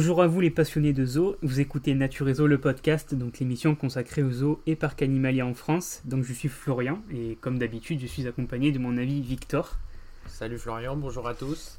[0.00, 3.38] Bonjour à vous les passionnés de zoo, vous écoutez Nature et Zoo le podcast, donc
[3.38, 6.00] l'émission consacrée aux zoos et parcs animaliers en France.
[6.06, 9.76] Donc je suis Florian et comme d'habitude je suis accompagné de mon ami Victor.
[10.24, 11.78] Salut Florian, bonjour à tous.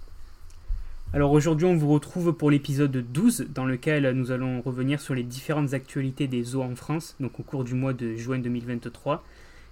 [1.13, 5.23] Alors aujourd'hui on vous retrouve pour l'épisode 12 dans lequel nous allons revenir sur les
[5.23, 9.23] différentes actualités des zoos en France, donc au cours du mois de juin 2023.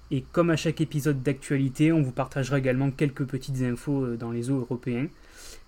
[0.09, 4.31] Et comme à chaque épisode d'actualité, on vous partagera également quelques petites infos euh, dans
[4.31, 5.05] les zoos européens.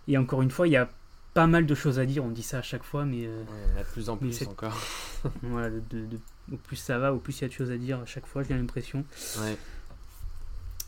[0.07, 0.89] Et encore une fois, il y a
[1.33, 3.25] pas mal de choses à dire, on dit ça à chaque fois, mais...
[3.25, 3.43] Euh,
[3.75, 4.77] ouais, de plus en plus encore.
[5.43, 6.05] voilà, de,
[6.51, 8.25] au plus ça va, au plus il y a de choses à dire à chaque
[8.25, 9.05] fois, j'ai l'impression.
[9.39, 9.57] Ouais.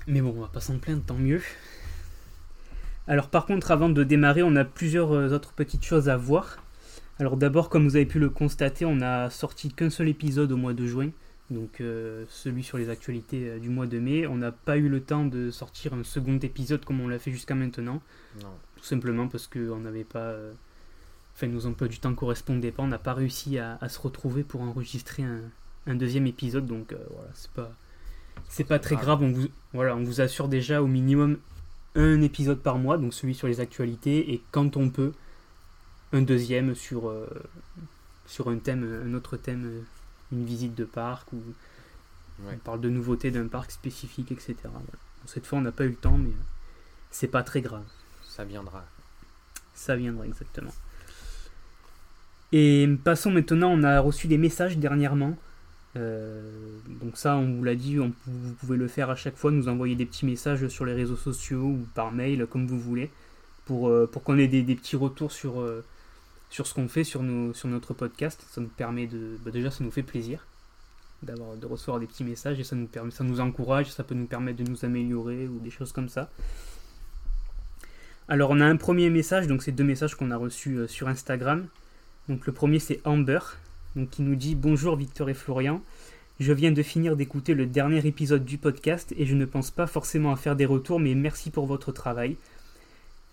[0.08, 1.42] Mais bon, on va pas s'en plaindre, tant mieux.
[3.08, 6.58] Alors par contre, avant de démarrer, on a plusieurs euh, autres petites choses à voir.
[7.20, 10.58] Alors d'abord, comme vous avez pu le constater, on a sorti qu'un seul épisode au
[10.58, 11.12] mois de juin
[11.50, 14.28] donc euh, celui sur les actualités euh, du mois de mai.
[14.28, 17.32] On n'a pas eu le temps de sortir un second épisode comme on l'a fait
[17.32, 18.02] jusqu'à maintenant.
[18.84, 20.20] Tout simplement parce qu'on n'avait pas.
[20.20, 20.52] Euh,
[21.34, 22.84] enfin, nos emplois du temps correspondaient pas.
[22.84, 26.66] On n'a pas réussi à, se retrouver pour enregistrer un, deuxième épisode.
[26.66, 27.72] Donc voilà, c'est pas.
[28.50, 29.24] C'est pas très grave.
[29.24, 31.38] On vous, voilà, on vous assure déjà au minimum
[31.96, 35.14] un épisode par mois, donc celui sur les actualités, et quand on peut,
[36.12, 37.14] un deuxième sur,
[38.26, 39.86] sur un thème, un autre thème
[40.34, 41.42] une visite de parc ou
[42.46, 44.56] on parle de nouveautés d'un parc spécifique, etc.
[45.26, 46.34] cette fois, on n'a pas eu le temps, mais
[47.12, 47.86] c'est pas très grave.
[48.36, 48.84] Ça viendra.
[49.76, 50.74] Ça viendra, exactement.
[52.52, 55.38] Et passons maintenant, on a reçu des messages dernièrement.
[55.98, 59.68] Euh, donc ça, on vous l'a dit, vous pouvez le faire à chaque fois, nous
[59.68, 63.12] envoyer des petits messages sur les réseaux sociaux ou par mail, comme vous voulez,
[63.66, 65.84] pour, euh, pour qu'on ait des, petits retours sur, euh,
[66.50, 67.22] sur ce qu'on fait sur,
[67.54, 68.44] sur notre podcast.
[68.50, 69.38] Ça nous permet de.
[69.46, 70.48] Bah, déjà, ça nous fait plaisir
[71.22, 74.14] d'avoir de recevoir des petits messages et ça nous permet ça nous encourage ça peut
[74.14, 76.30] nous permettre de nous améliorer ou des choses comme ça
[78.30, 81.08] alors on a un premier message donc c'est deux messages qu'on a reçus euh, sur
[81.08, 81.68] Instagram.
[82.30, 83.40] Donc le premier c'est Amber
[84.12, 85.82] qui nous dit bonjour Victor et Florian.
[86.40, 89.88] Je viens de finir d'écouter le dernier épisode du podcast et je ne pense pas
[89.88, 92.38] forcément à faire des retours mais merci pour votre travail.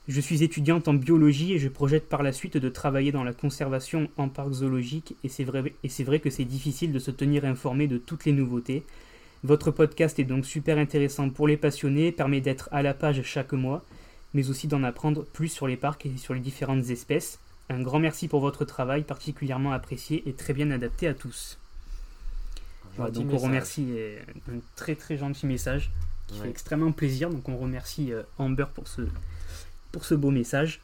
[0.09, 3.33] Je suis étudiante en biologie et je projette par la suite de travailler dans la
[3.33, 7.87] conservation en parc zoologique et c'est vrai, vrai que c'est difficile de se tenir informé
[7.87, 8.83] de toutes les nouveautés.
[9.45, 13.53] Votre podcast est donc super intéressant pour les passionnés, permet d'être à la page chaque
[13.53, 13.85] mois,
[14.35, 17.39] mais aussi d'en apprendre plus sur les parcs et sur les différentes espèces.
[17.69, 21.59] Un grand merci pour votre travail particulièrement apprécié et très bien adapté à tous.
[22.97, 24.19] donc on remercie euh,
[24.51, 25.91] un très très gentil message
[26.27, 27.31] qui fait extrêmement plaisir.
[27.31, 29.03] Donc on remercie euh, Amber pour ce,
[29.93, 30.81] pour ce beau message.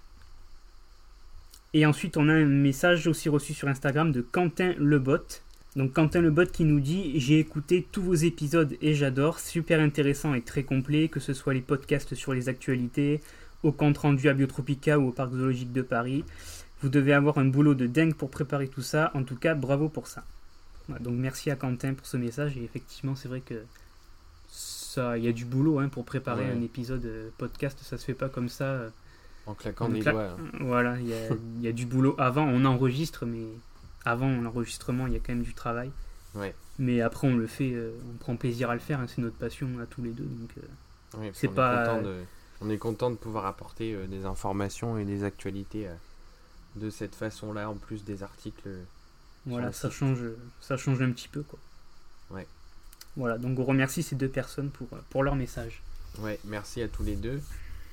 [1.75, 5.43] Et ensuite, on a un message aussi reçu sur Instagram de Quentin Lebot.
[5.77, 10.33] Donc Quentin Lebot qui nous dit J'ai écouté tous vos épisodes et j'adore, super intéressant
[10.33, 13.21] et très complet, que ce soit les podcasts sur les actualités,
[13.63, 16.25] au compte rendu à Biotropica ou au Parc Zoologique de Paris.
[16.81, 19.11] Vous devez avoir un boulot de dingue pour préparer tout ça.
[19.15, 20.25] En tout cas, bravo pour ça.
[21.01, 22.57] donc merci à Quentin pour ce message.
[22.57, 23.63] Et effectivement, c'est vrai que
[25.17, 27.79] il y a du boulot hein, pour préparer un épisode euh, podcast.
[27.83, 28.65] Ça se fait pas comme ça.
[28.65, 28.89] Euh,
[29.47, 30.37] en claquant des doigts.
[30.41, 30.59] Hein.
[30.61, 31.09] Voilà, il
[31.61, 32.47] y, a, du boulot avant.
[32.47, 33.45] On enregistre, mais
[34.07, 35.91] avant l'enregistrement, il y a quand même du travail.
[36.35, 36.55] Ouais.
[36.79, 39.01] Mais après, on le fait, euh, on prend plaisir à le faire.
[39.01, 40.25] Hein, c'est notre passion à tous les deux.
[40.25, 40.51] Donc,
[41.35, 42.01] c'est pas.
[42.63, 45.87] on est content de pouvoir apporter des informations et des actualités
[46.77, 48.69] de cette façon-là, en plus des articles.
[49.45, 50.21] Voilà, ça change,
[50.61, 51.59] ça change un petit peu, quoi.
[52.31, 52.47] Ouais.
[53.17, 55.83] Voilà, donc on remercie ces deux personnes pour, pour leur message.
[56.19, 57.41] Ouais, merci à tous les deux.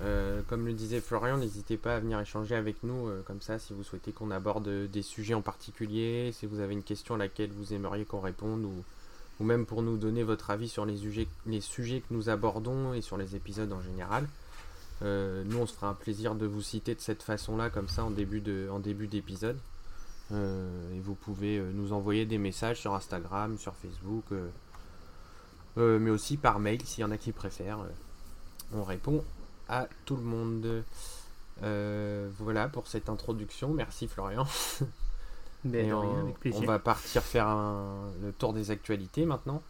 [0.04, 3.58] Euh, comme le disait Florian, n'hésitez pas à venir échanger avec nous euh, comme ça
[3.58, 7.18] si vous souhaitez qu'on aborde des sujets en particulier, si vous avez une question à
[7.18, 11.28] laquelle vous aimeriez qu'on réponde ou, même pour nous donner votre avis sur les sujets,
[11.46, 14.28] les sujets que nous abordons et sur les épisodes en général.
[15.02, 18.06] Euh, nous, on se fera un plaisir de vous citer de cette façon-là, comme ça,
[18.06, 19.58] en début, en début d'épisode.
[20.32, 24.24] et vous pouvez nous envoyer des messages sur Instagram, sur Facebook
[25.78, 27.82] euh, mais aussi par mail s'il y en a qui préfèrent.
[27.82, 29.24] Euh, on répond
[29.80, 30.84] à tout le monde.
[31.62, 33.70] Euh, voilà pour cette introduction.
[33.70, 34.46] Merci Florian.
[35.66, 37.48] Ben, on, va partir faire
[38.22, 39.62] le tour des actualités maintenant.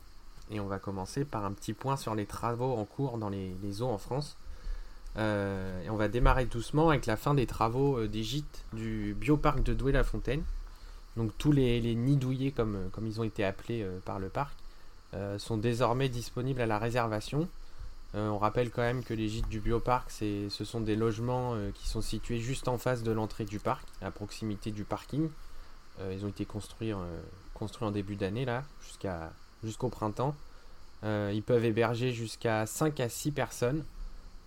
[0.49, 3.81] Et on va commencer par un petit point sur les travaux en cours dans les,
[3.83, 4.35] eaux en France.
[5.17, 9.75] et on va démarrer doucement avec la fin des travaux des gîtes du bioparc de
[9.75, 10.41] Douai-la-Fontaine.
[11.15, 14.55] Donc tous les, les nids douillés comme, comme ils ont été appelés par le parc.
[15.15, 17.47] Euh, sont désormais disponibles à la réservation.
[18.15, 21.71] Euh, on rappelle quand même que les gîtes du bioparc, ce sont des logements euh,
[21.71, 25.29] qui sont situés juste en face de l'entrée du parc, à proximité du parking.
[26.11, 26.91] ils ont été construits,
[27.53, 28.63] construits en début d'année, là,
[29.63, 30.35] jusqu'au printemps.
[31.03, 33.83] ils peuvent héberger jusqu'à 5 à 6 personnes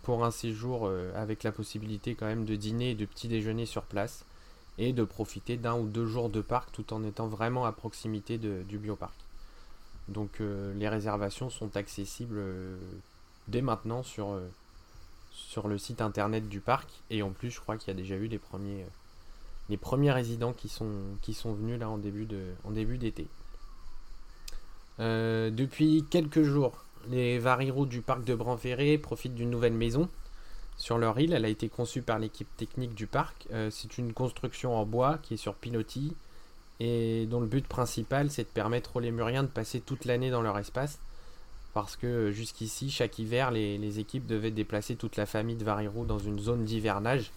[0.03, 3.83] pour un séjour avec la possibilité quand même de dîner et de petit déjeuner sur
[3.83, 4.25] place.
[4.79, 8.39] et de profiter d'un ou deux jours de parc tout en étant vraiment à proximité
[8.39, 9.15] du bioparc.
[10.09, 12.43] Donc les réservations sont accessibles
[13.49, 14.39] dès maintenant sur,
[15.31, 18.17] sur le site internet du parc et en plus je crois qu'il y a déjà
[18.17, 18.85] eu les premiers,
[19.69, 22.27] les premiers résidents qui sont, qui sont venus là en début
[22.99, 23.27] d'été.
[24.99, 30.09] depuis quelques jours, les Varirous du parc de Branferré profitent d'une nouvelle maison
[30.77, 31.33] sur leur île.
[31.33, 33.47] Elle a été conçue par l'équipe technique du parc.
[33.53, 36.15] Euh, c'est une construction en bois qui est sur pilotis
[36.79, 40.43] et dont le but principal c'est de permettre aux lémuriens de passer toute l'année dans
[40.43, 40.99] leur espace.
[41.77, 46.07] Parce que euh, jusqu'ici, chaque hiver, les, équipes devaient déplacer toute la famille de Varirou
[46.07, 47.33] dans une zone d'hivernage,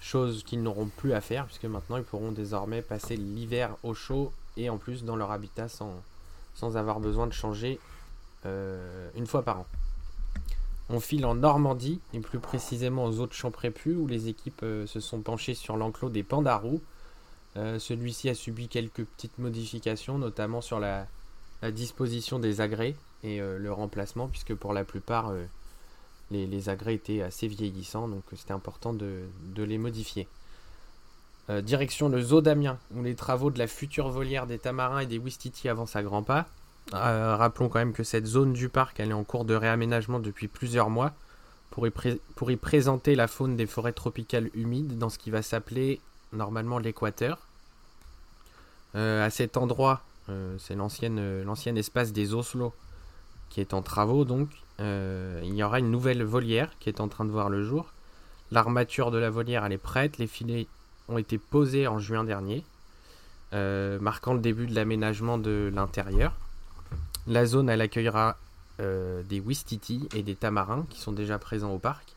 [0.00, 4.32] chose qu'ils n'auront plus à faire puisque maintenant ils pourront désormais passer l'hiver au chaud
[4.56, 7.78] et en plus dans leur habitat sans, avoir besoin de changer
[8.44, 9.66] euh, une fois par an.
[10.90, 14.88] On file en Normandie, et plus précisément aux autres champs prépus, où les équipes euh,
[14.88, 16.82] se sont penchées sur l'enclos des pandarous.
[17.54, 21.06] Celui-ci a subi quelques petites modifications, notamment sur la,
[21.70, 25.32] disposition des agrès et le remplacement, puisque pour la plupart,
[26.30, 29.26] les, agrès étaient assez vieillissants, donc c'était important de,
[29.56, 30.28] les modifier.
[31.62, 35.18] direction le zoo d'Amiens, où les travaux de la future volière des tamarins et des
[35.18, 36.46] Wistiti avancent à grands pas.
[36.94, 40.20] Euh, rappelons quand même que cette zone du parc elle est en cours de réaménagement
[40.20, 41.12] depuis plusieurs mois
[41.70, 41.86] pour
[42.50, 46.00] y, présenter la faune des forêts tropicales humides dans ce qui va s'appeler
[46.32, 47.38] normalement l'équateur.
[48.94, 52.72] Euh, à cet endroit, euh, c'est l'ancien espace des Oslo
[53.50, 54.48] qui est en travaux donc.
[54.78, 57.92] il y aura une nouvelle volière qui est en train de voir le jour.
[58.50, 60.66] L'armature de la volière elle est prête, les filets
[61.08, 62.64] ont été posés en juin dernier,
[63.52, 66.34] marquant le début de l'aménagement de l'intérieur.
[67.26, 68.36] La zone, elle accueillera
[68.78, 72.14] euh, des Wistiti et des tamarins qui sont déjà présents au parc.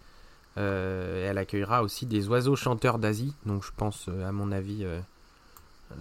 [0.57, 4.85] Euh, elle accueillera aussi des oiseaux chanteurs d'Asie, donc je pense euh, à mon avis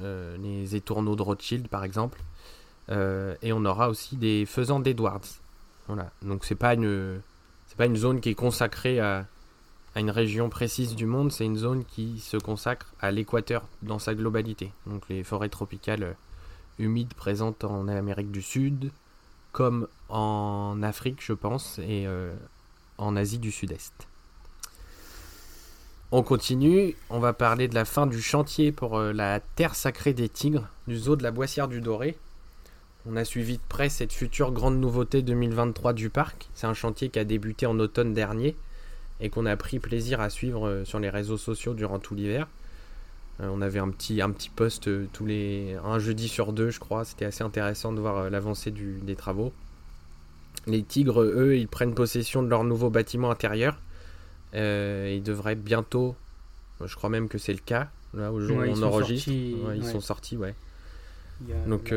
[0.01, 2.21] les étourneaux de Rothschild par exemple.
[2.91, 5.21] Et on aura aussi des faisans d'Edwards.
[5.87, 7.21] Voilà, donc c'est pas une
[7.67, 9.27] c'est pas une zone qui est consacrée à,
[9.95, 13.99] à une région précise du monde, c'est une zone qui se consacre à l'équateur dans
[13.99, 14.73] sa globalité.
[14.87, 16.17] Donc les forêts tropicales
[16.79, 18.91] humides présentes en Amérique du Sud,
[19.53, 22.35] comme en Afrique, je pense, et euh,
[22.99, 24.07] en Asie du Sud-Est.
[26.11, 30.15] On continue, on va parler de la fin du chantier pour euh, la terre sacrée
[30.15, 32.17] des tigres du zoo de la Boissière du Doré.
[33.11, 36.51] On a suivi de près cette future grande nouveauté 2023 du parc.
[36.53, 38.55] C'est un chantier qui a débuté en automne dernier
[39.21, 42.49] et qu'on a pris plaisir à suivre euh, sur les réseaux sociaux durant tout l'hiver.
[43.41, 46.69] Euh, on avait un petit, un petit poste euh, tous les, un jeudi sur deux,
[46.69, 47.07] je crois.
[47.07, 49.55] C'était assez intéressant de voir l'avancée des travaux.
[50.67, 53.81] Les Tigres, eux, ils prennent possession de leur nouveau bâtiment intérieur.
[54.53, 56.15] ils devraient bientôt,
[56.85, 59.31] je crois même que c'est le cas, là où on enregistre.
[59.31, 60.55] ils sont sortis, ouais.
[61.67, 61.95] Donc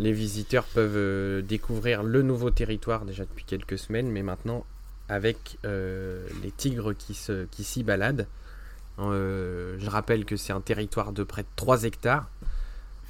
[0.00, 4.66] les visiteurs peuvent découvrir le nouveau territoire déjà depuis quelques semaines, mais maintenant
[5.08, 8.26] avec les tigres qui s'y baladent.
[9.00, 12.28] Euh, je rappelle que c'est un territoire de près de 3 hectares.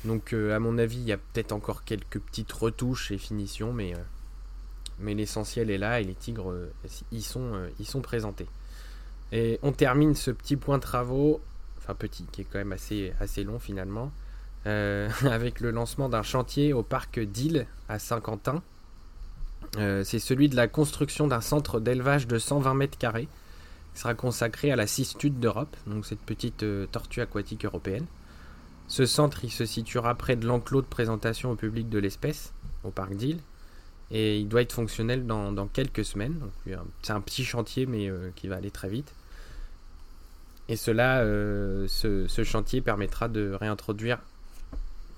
[0.05, 3.73] Donc euh, à mon avis, il y a peut-être encore quelques petites retouches et finitions,
[3.73, 6.55] mais, euh, l'essentiel est là et les tigres
[7.13, 8.47] y, sont, présentés.
[9.33, 11.41] Et on termine ce petit point travaux,
[11.79, 14.13] enfin petit, qui est quand même assez long finalement,
[14.65, 18.63] avec le lancement d'un chantier au parc d'Île à Saint-Quentin.
[19.75, 23.29] c'est celui de la construction d'un centre d'élevage de 120 mètres carrés
[23.95, 28.07] sera consacré à la cistude d'Europe, donc cette petite euh, tortue aquatique européenne.
[28.89, 32.53] Ce centre il se situera près de l'enclos de présentation au public de l'espèce,
[32.85, 33.39] au parc d'Île,
[34.11, 36.41] et il doit être fonctionnel dans, quelques semaines.
[37.03, 39.13] C'est un petit chantier, mais euh, qui va aller très vite.
[40.69, 44.19] Et cela, euh, ce, chantier permettra de réintroduire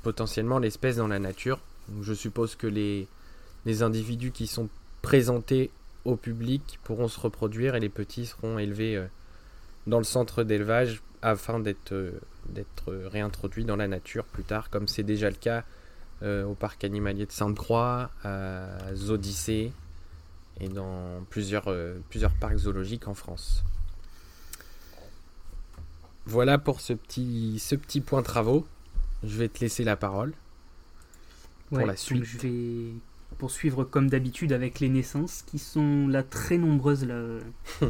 [0.02, 1.60] potentiellement l'espèce dans la nature.
[2.02, 3.06] je suppose que les,
[3.66, 4.68] les individus qui sont
[5.02, 5.70] présentés
[6.04, 9.06] au public pourront se reproduire et les petits seront élevés euh,
[9.86, 12.12] dans le centre d'élevage afin d'être euh,
[12.48, 15.62] d'être réintroduits dans la nature plus tard, comme c'est déjà le cas
[16.24, 19.72] euh, au parc animalier de Sainte-Croix, à Zodyssée
[20.60, 21.72] et dans plusieurs,
[22.10, 23.62] plusieurs parcs zoologiques en France.
[26.26, 28.66] Voilà pour ce petit, ce petit point travaux.
[29.24, 30.32] Je vais te laisser la parole
[31.68, 32.24] pour la suite.
[32.24, 32.92] Je vais
[33.38, 37.38] poursuivre comme d'habitude avec les naissances qui sont là très nombreuses là,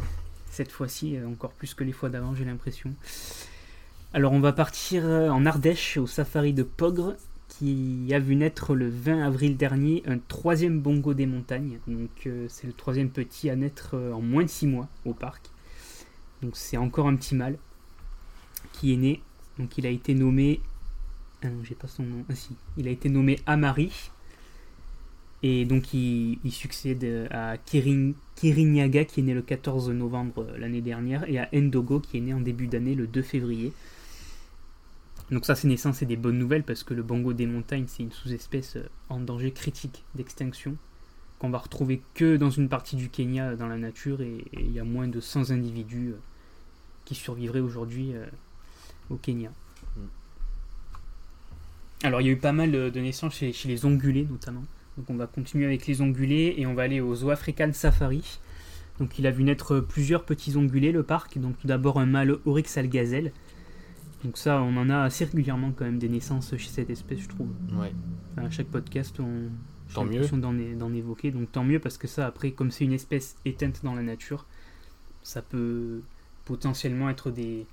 [0.50, 2.94] cette fois-ci, euh, encore plus que les fois d'avant, j'ai l'impression.
[4.14, 7.14] Alors on va partir euh, en Ardèche au safari de Pogre
[7.48, 11.78] qui a vu naître le 20 avril dernier un troisième bongo des montagnes.
[11.86, 15.50] Donc euh, c'est le troisième petit à naître en moins de 6 mois au parc.
[16.42, 17.56] Donc c'est encore un petit mâle
[18.72, 19.22] qui est né
[19.58, 20.60] Donc il a été nommé.
[21.42, 22.24] Ah non, j'ai pas son nom.
[22.28, 22.56] Ah si.
[22.76, 24.10] Il a été nommé Amari.
[25.44, 31.28] Et donc il, succède à Kirin, Kirinyaga qui est né le 14 novembre l'année dernière
[31.28, 33.72] et à Endogo qui est né en début d'année le 2 février.
[35.32, 38.04] Donc ça c'est naissance et des bonnes nouvelles parce que le bongo des montagnes c'est
[38.04, 40.76] une sous-espèce en danger critique d'extinction
[41.40, 44.78] qu'on va retrouver que dans une partie du Kenya dans la nature et il y
[44.78, 46.12] a moins de 100 individus
[47.04, 48.12] qui survivraient aujourd'hui
[49.10, 49.50] au Kenya.
[52.02, 54.64] Alors il y a eu pas mal de naissances chez, les ongulés notamment.
[54.96, 58.40] Donc on va continuer avec les ongulés et on va aller au Zoo African Safari.
[58.98, 61.38] Donc il a vu naître plusieurs petits ongulés le parc.
[61.38, 63.32] Donc tout d'abord un mâle Oryx algazelle.
[64.24, 67.28] Donc ça on en a assez régulièrement quand même des naissances chez cette espèce je
[67.28, 67.48] trouve.
[67.78, 67.92] Ouais.
[68.36, 69.48] à chaque podcast on
[69.94, 70.26] tant mieux
[70.76, 71.30] d'en évoquer.
[71.30, 74.46] Donc tant mieux parce que ça après comme c'est une espèce éteinte dans la nature,
[75.22, 76.00] ça peut
[76.44, 77.66] potentiellement être des,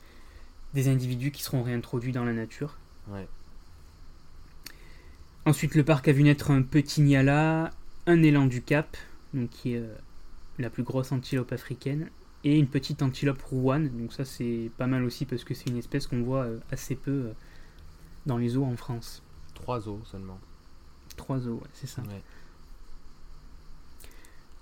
[0.74, 2.78] des individus qui seront réintroduits dans la nature.
[5.46, 7.72] Ensuite, le parc a vu naître un petit Niala,
[8.08, 8.98] un élan du Cap,
[9.34, 9.96] donc qui est euh,
[10.58, 12.10] la plus grosse antilope africaine,
[12.44, 13.90] et une petite antilope rouane.
[13.90, 16.96] Donc ça, c'est pas mal aussi parce que c'est une espèce qu'on voit euh, assez
[16.96, 17.34] peu euh,
[18.26, 19.24] dans les eaux en France.
[19.54, 20.40] Trois eaux seulement.
[21.16, 22.02] Trois eaux, c'est ça.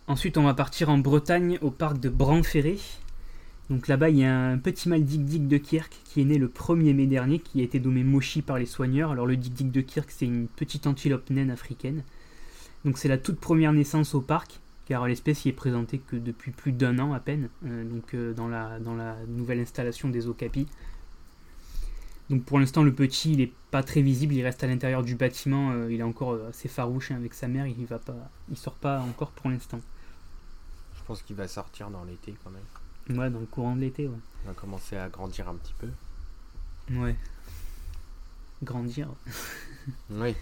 [0.07, 2.79] Ensuite, on va partir en Bretagne au parc de Branferré.
[3.69, 6.47] Donc là-bas, il y a un petit mâle Dig de Kirk qui est né le
[6.47, 9.11] 1er mai dernier, qui a été nommé Moshi par les soigneurs.
[9.11, 12.03] Alors le Dig de Kirk, c'est une petite antilope naine africaine.
[12.85, 16.51] Donc c'est la toute première naissance au parc, car l'espèce y est présentée que depuis
[16.51, 18.79] plus d'un an à peine, euh, donc euh, dans, la,
[19.27, 20.67] nouvelle installation des Okapis.
[22.29, 25.15] Donc pour l'instant, le petit, il n'est pas très visible, il reste à l'intérieur du
[25.15, 27.75] bâtiment, euh, il est encore assez farouche hein, avec sa mère, il
[28.49, 29.81] il sort pas encore pour l'instant.
[30.95, 32.61] Je pense qu'il va sortir dans l'été quand même.
[33.09, 34.17] Ouais, dans le courant de l'été, ouais.
[34.45, 35.87] On va commencer à grandir un petit peu.
[36.93, 37.15] Ouais.
[38.63, 39.09] Grandir.
[40.09, 40.35] oui.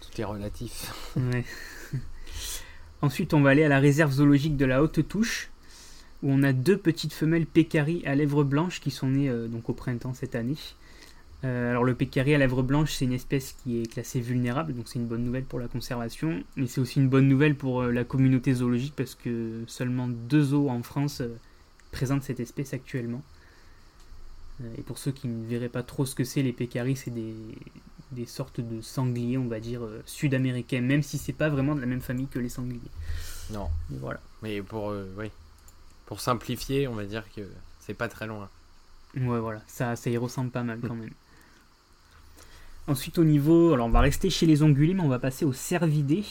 [0.00, 0.92] Tout est relatif.
[1.16, 1.44] ouais.
[3.02, 5.50] Ensuite, on va aller à la réserve zoologique de la Haute Touche,
[6.22, 9.68] où on a deux petites femelles pécaries à lèvres blanches qui sont nées euh, donc
[9.68, 10.56] au printemps cette année.
[11.44, 14.88] Euh, alors le pécari à lèvres blanches, c'est une espèce qui est classée vulnérable, donc
[14.88, 17.92] c'est une bonne nouvelle pour la conservation, mais c'est aussi une bonne nouvelle pour euh,
[17.92, 21.36] la communauté zoologique parce que seulement deux zoos en France euh,
[21.92, 23.22] présentent cette espèce actuellement.
[24.78, 28.26] et pour ceux qui ne verraient pas trop ce que c'est, les pécaris, c'est des,
[28.26, 32.00] sortes de sangliers, on va dire, sud-américains, même si c'est pas vraiment de la même
[32.00, 32.80] famille que les sangliers.
[33.50, 33.68] Non.
[33.90, 34.20] Mais voilà.
[34.42, 35.30] Mais pour, oui.
[36.06, 37.42] pour simplifier, on va dire que
[37.80, 38.48] c'est pas très loin.
[39.16, 41.12] Ouais, voilà, ça, ça y ressemble pas mal quand même.
[42.88, 43.72] Ensuite, au niveau.
[43.72, 46.24] Alors, on va rester chez les ongulés, mais on va passer aux cervidés.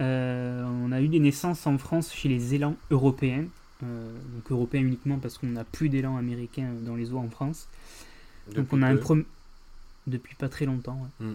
[0.00, 3.44] Euh, on a eu des naissances en France chez les élans européens.
[3.82, 7.68] Euh, donc, européens uniquement parce qu'on n'a plus d'élans américains dans les eaux en France.
[8.54, 9.24] donc, on a un premier.
[10.06, 11.06] Depuis pas très longtemps.
[11.20, 11.34] Hmm.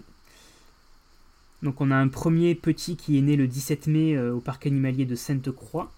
[1.62, 4.66] Donc, on a un premier petit qui est né le 17 mai euh, au parc
[4.66, 5.92] animalier de Sainte-Croix.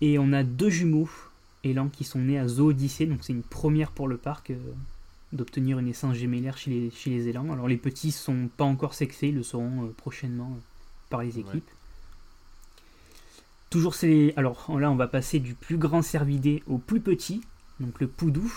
[0.00, 1.08] Et on a deux jumeaux
[1.64, 3.06] élans qui sont nés à Zoodicée.
[3.06, 4.52] Donc, c'est une première pour le parc
[5.32, 7.52] d'obtenir une naissance gémellaire chez les, chez les élans.
[7.52, 10.60] Alors les petits sont pas encore sexés, ils le seront euh, prochainement euh,
[11.10, 11.68] par les équipes.
[13.70, 17.42] Toujours c'est alors là on va passer du plus grand cervidé au plus petit,
[17.80, 18.50] donc le poudou,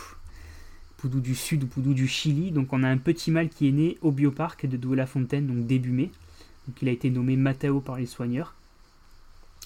[0.97, 2.51] poudou du sud ou poudou du Chili.
[2.51, 5.91] Donc on a un petit mâle qui est né au bioparc de Douai-la-Fontaine, donc début
[5.91, 6.11] mai.
[6.67, 8.55] Donc il a été nommé Matao par les soigneurs.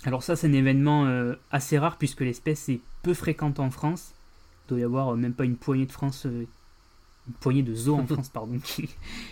[0.04, 4.14] Alors ça c'est un événement euh, assez rare puisque l'espèce est peu fréquente en France.
[4.66, 6.26] Il doit y avoir même pas une poignée de France
[7.28, 8.90] une poignée de zoos en France pardon, qui,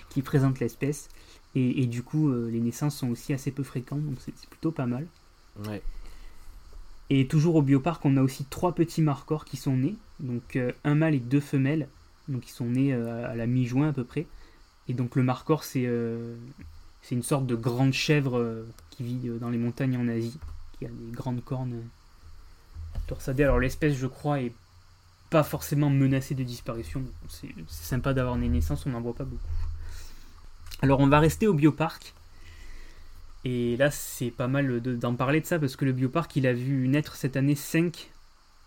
[0.10, 1.10] qui présentent l'espèce.
[1.56, 4.88] Et, du coup, euh, les naissances sont aussi assez peu fréquentes, donc c'est plutôt pas
[4.88, 5.06] mal.
[7.12, 10.72] Et toujours au bioparc, on a aussi trois petits marcors qui sont nés, donc euh,
[10.84, 11.88] un mâle et deux femelles,
[12.28, 14.26] donc ils sont nés euh, à la mi-juin à peu près.
[14.88, 15.88] Et donc le marcor, c'est
[17.04, 20.40] c'est une sorte de grande chèvre qui vit dans les montagnes en Asie,
[20.80, 21.84] qui a des grandes cornes
[23.06, 23.44] torsadées.
[23.44, 24.54] Alors l'espèce, je crois, est
[25.42, 27.02] forcément menacé de disparition.
[27.30, 29.42] C'est sympa d'avoir des naissances, on n'en voit pas beaucoup.
[30.84, 32.13] Alors on va rester au bioparc.
[33.46, 36.54] Et là, c'est pas mal d'en parler de ça parce que le bioparc, il a
[36.54, 38.10] vu naître cette année 5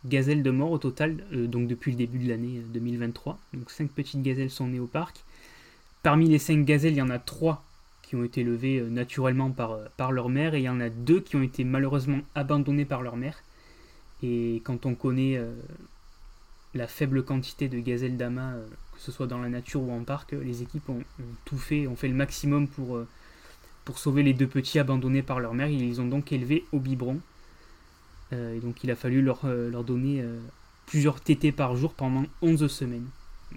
[0.04, 3.32] gazelles de mort au total, euh, donc depuis le début de l'année 2023.
[3.54, 5.24] Euh, donc 5 petites gazelles sont nées au parc.
[6.02, 7.62] Parmi les 5 gazelles, il y en a 3
[8.02, 10.90] qui ont été levées euh, naturellement par, par leur mère et il y en a
[10.90, 13.42] 2 qui ont été malheureusement abandonnées par leur mère.
[14.22, 15.38] Et quand on connaît
[16.76, 20.04] la faible quantité de gazelles d'amas, euh, que ce soit dans la nature ou en
[20.04, 21.02] parc, les équipes ont,
[21.44, 23.06] tout fait, ont fait le maximum pour, euh,
[23.84, 25.68] pour sauver les deux petits abandonnés par leur mère.
[25.68, 27.20] Ils les ont donc élevés au biberon.
[28.32, 30.24] Euh, et donc il a fallu leur, leur donner
[30.86, 33.06] plusieurs tétés par jour pendant 11 semaines.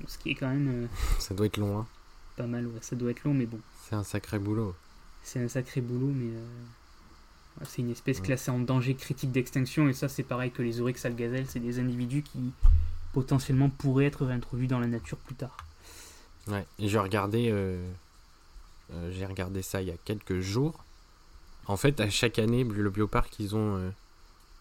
[0.08, 0.88] ce qui est quand même euh,
[1.20, 1.88] Ça doit être long, hein.
[2.36, 2.66] pas mal.
[2.66, 2.80] ouais.
[2.82, 4.76] Ça doit être long, mais bon, C'est un sacré boulot.
[5.24, 9.94] c'est un sacré boulot, mais euh, c'est une espèce classée en danger critique d'extinction, et
[9.94, 12.40] ça, c'est pareil que les oryx algazelles, c'est des individus qui
[13.14, 15.58] potentiellement pourraient être réintroduits dans la nature plus tard.
[16.48, 16.66] Ouais.
[16.80, 17.84] Et j'ai regardé, euh,
[18.94, 20.84] euh, j'ai regardé ça il y a quelques jours.
[21.68, 23.90] En fait, à chaque année, le bioparc, ils ont, euh,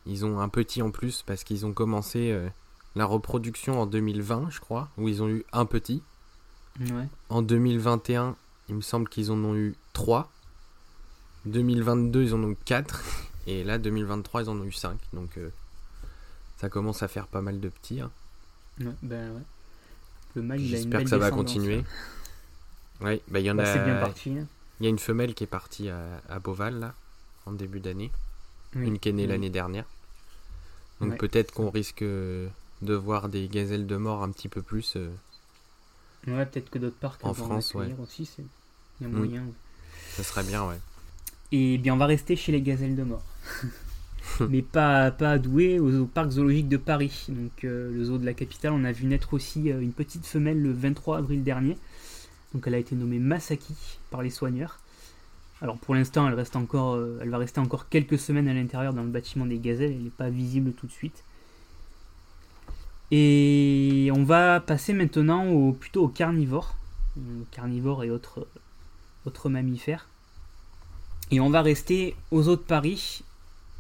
[0.07, 2.49] ils ont un petit en plus parce qu'ils ont commencé euh,
[2.97, 6.03] la reproduction en 2020, je crois, où ils ont eu un petit.
[6.81, 7.09] Ouais.
[7.31, 8.37] En 2021,
[8.69, 10.31] il me semble qu'ils en ont eu 3.
[11.47, 13.03] 2022, ils en ont eu 4.
[13.47, 14.99] Et là, 2023, ils en ont eu 5.
[15.15, 15.39] Donc,
[16.59, 18.01] ça commence à faire pas mal de petits.
[18.01, 18.11] hein.
[18.81, 19.41] Ouais, ben ouais.
[20.35, 21.77] Le mâle, il a une J'espère belle que ça va continuer.
[21.79, 21.83] là.
[23.01, 23.79] Oui, bah, il y en a.
[23.79, 24.31] bien parti.
[24.39, 24.47] hein.
[24.81, 26.95] Il y a une femelle qui est partie à, à Beauval, là,
[27.47, 28.11] en début d'année.
[28.77, 28.87] Oui.
[28.87, 29.29] Une qui est née Oui.
[29.29, 29.85] l'année dernière.
[31.01, 31.17] Donc, Ouais.
[31.17, 32.45] peut-être qu'on risque de
[32.83, 34.95] voir des gazelles de mort un petit peu plus.
[34.97, 35.09] euh,
[36.27, 38.27] Ouais, peut-être que d'autres parcs En France, accueillir aussi.
[38.27, 38.45] c'est-
[39.01, 39.43] Il y a moyen.
[39.43, 39.53] ouais.
[40.11, 40.79] ça serait bien, ouais.
[41.53, 43.23] Et bien, on va rester chez les gazelles de mort.
[44.49, 47.27] Mais pas, pas à au, parc zoologique de Paris.
[47.29, 50.27] Donc, euh, le zoo de la capitale, on a vu naître aussi euh, une petite
[50.27, 51.77] femelle le 23 avril dernier.
[52.55, 53.75] Donc, elle a été nommée Masaki
[54.11, 54.79] par les soigneurs.
[55.61, 58.93] Alors, pour l'instant, elle, reste encore, euh, elle va rester encore quelques semaines à l'intérieur
[58.93, 59.93] dans le bâtiment des gazelles.
[59.93, 61.25] Elle n'est pas visible tout de suite.
[63.11, 66.75] Et on va passer maintenant au, plutôt aux carnivores.
[67.51, 68.47] Carnivores et autres,
[69.27, 70.09] autres mammifères.
[71.31, 73.23] Et on va rester aux eaux de Paris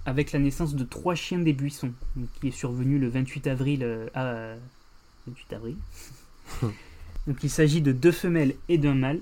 [0.08, 1.92] avec la naissance de trois chiens des buissons,
[2.40, 4.54] qui est survenu le 28 avril euh, à
[5.26, 5.76] 28 avril.
[7.26, 9.20] donc il s'agit de deux femelles et d'un mâle.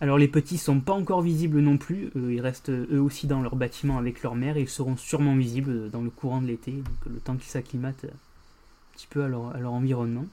[0.00, 3.26] Alors les petits sont pas encore visibles non plus, euh, ils restent euh, eux aussi
[3.26, 6.40] dans leur bâtiment avec leur mère et ils seront sûrement visibles euh, dans le courant
[6.40, 9.72] de l'été, donc le temps qu'ils s'acclimatent euh, un petit peu à leur, à leur
[9.72, 10.26] environnement.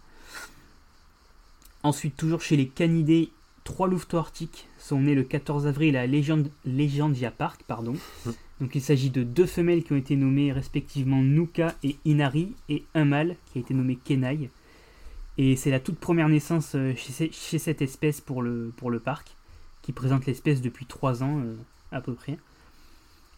[1.82, 3.30] Ensuite, toujours chez les canidés,
[3.64, 7.62] trois louveteaux arctiques sont nés le 14 avril à Legend- Legendia Park.
[7.68, 7.96] Pardon.
[8.60, 12.84] Donc il s'agit de deux femelles qui ont été nommées respectivement Nuka et Inari, et
[12.94, 14.50] un mâle qui a été nommé Kenai.
[15.38, 19.32] Et c'est la toute première naissance euh, chez, ce- chez cette espèce pour le, parc,
[19.82, 21.56] qui présente l'espèce depuis 3 ans euh,
[21.94, 22.38] à peu près.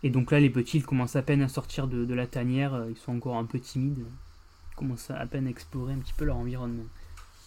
[0.02, 2.88] Et donc là, les petits, ils commencent à peine à sortir de, la tanière, euh,
[2.90, 6.26] ils sont encore un peu timides, ils commencent à peine à explorer un petit peu
[6.26, 6.86] leur environnement.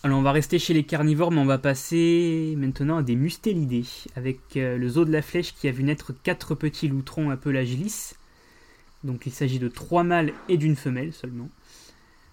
[0.04, 3.86] Alors on va rester chez les carnivores, mais on va passer maintenant à des mustélidés,
[4.16, 7.38] avec euh, le zoo de la Flèche qui a vu naître quatre petits loutrons à
[7.38, 8.14] pelage lisse.
[9.02, 11.48] Donc il s'agit de trois mâles et d'une femelle seulement.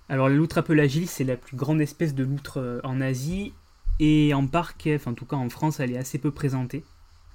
[0.10, 3.53] Alors la loutre lisse, c'est la plus grande espèce de loutre euh, en Asie,
[4.01, 6.84] et en parc, enfin en tout cas en France, elle est assez peu présentée.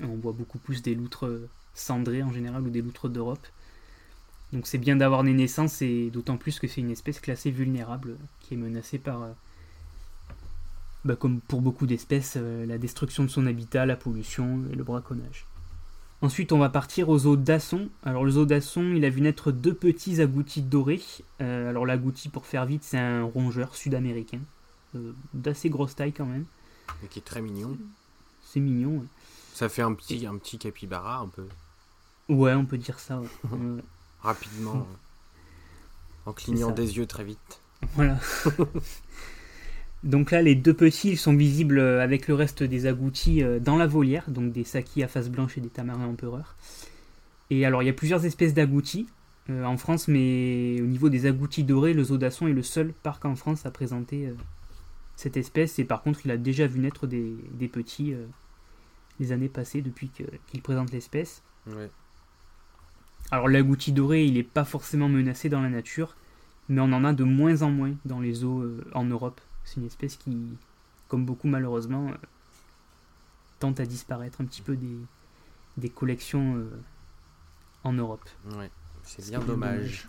[0.01, 3.47] On voit beaucoup plus des loutres euh, cendrées en général ou des loutres d'Europe.
[4.53, 8.11] Donc c'est bien d'avoir des naissances, et d'autant plus que c'est une espèce classée vulnérable,
[8.11, 9.29] euh, qui est menacée par...
[11.07, 14.85] bah, comme pour beaucoup d'espèces, euh, la destruction de son habitat, la pollution et le
[14.85, 15.47] braconnage.
[16.23, 17.89] Ensuite, on va partir au zoo d'Asson.
[18.03, 21.03] Alors, le zoo d'Asson, il a vu naître deux petits agoutis dorés.
[21.41, 24.41] Euh, alors, l'agouti, pour faire vite, c'est un rongeur sud-américain,
[24.95, 26.47] euh, d'assez grosse taille quand même.
[27.05, 27.77] Et qui est très mignon.
[28.43, 28.99] C'est mignon.
[28.99, 29.07] ouais.
[29.53, 31.47] Ça fait un petit, un petit capybara, un peu
[32.29, 33.21] Ouais, on peut dire ça.
[33.21, 33.29] ouais.
[34.23, 34.87] Rapidement.
[36.27, 37.61] en clignant des yeux très vite.
[37.95, 38.19] Voilà.
[40.05, 43.59] donc là, les deux petits, ils sont visibles euh, avec le reste des agoutis euh,
[43.59, 46.57] dans la volière, donc des sakis à face blanche et des tamarins empereurs.
[47.51, 49.07] Et alors, il y a plusieurs espèces d'agoutis
[49.49, 52.93] euh, en France, mais au niveau des agoutis dorés, le zoo d'Asson est le seul
[52.93, 54.35] parc en France à présenter euh,
[55.15, 55.79] cette espèce.
[55.79, 58.27] Et par contre, il a déjà vu naître des, des petits euh,
[59.21, 60.11] les années passées depuis
[60.49, 61.43] qu'il présente l'espèce.
[61.69, 61.91] Ouais.
[63.31, 66.17] Alors l'agouti doré, il n'est pas forcément menacé dans la nature,
[66.69, 69.41] mais on en a de moins en moins dans les eaux en Europe.
[69.67, 70.35] C'est une espèce qui,
[71.09, 72.15] comme beaucoup malheureusement, euh,
[73.59, 74.97] tente à disparaître un petit peu des,
[75.77, 76.71] des collections euh,
[77.85, 78.29] en Europe.
[78.57, 78.71] Ouais.
[79.03, 80.09] C'est bien dommage.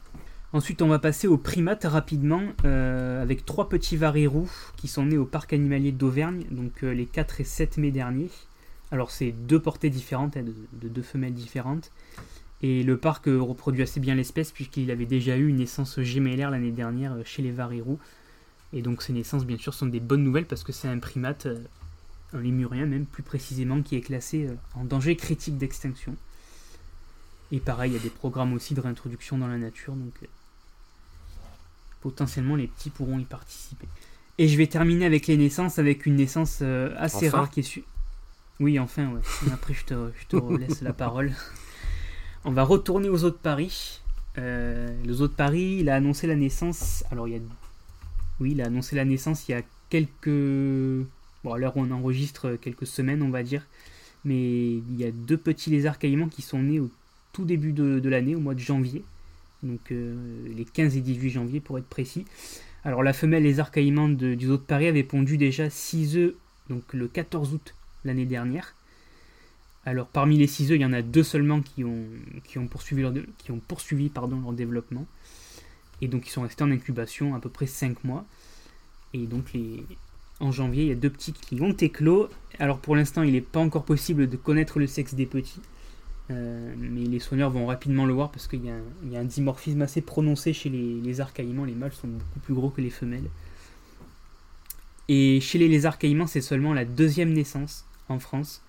[0.53, 5.17] Ensuite, on va passer aux primates rapidement, euh, avec trois petits varirous qui sont nés
[5.17, 8.29] au parc animalier d'Auvergne, donc euh, les 4 et 7 mai dernier.
[8.91, 11.91] Alors, c'est deux portées différentes, hein, de, de deux femelles différentes.
[12.63, 16.71] Et le parc reproduit assez bien l'espèce, puisqu'il avait déjà eu une naissance gémellaire l'année
[16.71, 17.99] dernière chez les varirous.
[18.73, 21.45] Et donc, ces naissances, bien sûr, sont des bonnes nouvelles, parce que c'est un primate,
[21.45, 21.59] euh,
[22.33, 26.15] un lémurien même, plus précisément, qui est classé euh, en danger critique d'extinction.
[27.51, 30.27] Et pareil, il y a des programmes aussi de réintroduction dans la nature, donc euh,
[32.01, 33.87] potentiellement les petits pourront y participer.
[34.37, 37.63] Et je vais terminer avec les naissances, avec une naissance assez Enfin rare qui est
[37.63, 37.83] su...
[38.59, 39.21] Oui, enfin, ouais.
[39.47, 41.31] Et Après, je te, je te laisse la parole.
[42.43, 44.01] On va retourner aux eaux de Paris.
[44.37, 47.03] Euh, le zoo de Paris, il a annoncé la naissance.
[47.11, 47.39] Alors, il y a
[48.39, 51.05] Oui, il a annoncé la naissance il y a quelques.
[51.43, 53.65] Bon, à l'heure où on enregistre, quelques semaines, on va dire.
[54.25, 56.89] Mais il y a deux petits lézards caïmans qui sont nés au
[57.31, 59.03] tout début de, l'année, au mois de janvier.
[59.63, 62.25] Donc les 15 et 18 janvier pour être précis.
[62.83, 66.35] Alors la femelle lézard caïman du zoo de Paris avait pondu déjà 6 œufs
[66.69, 68.75] donc le 14 août l'année dernière.
[69.85, 73.13] Alors parmi les 6 œufs, il y en a deux seulement qui ont, poursuivi, leur,
[74.27, 75.05] leur développement.
[76.01, 78.25] Et donc ils sont restés en incubation à peu près 5 mois.
[79.13, 79.83] Et donc les,
[80.39, 82.29] en janvier, il y a deux petits qui ont éclos.
[82.59, 85.61] Alors pour l'instant, il n'est pas encore possible de connaître le sexe des petits.
[86.29, 88.69] Euh, mais les soigneurs vont rapidement le voir parce qu'il y,
[89.15, 91.65] a un dimorphisme assez prononcé chez les lézards caïmans.
[91.65, 93.29] Les mâles sont beaucoup plus gros que les femelles.
[95.07, 98.61] Et chez les lézards c'est seulement la deuxième naissance en France.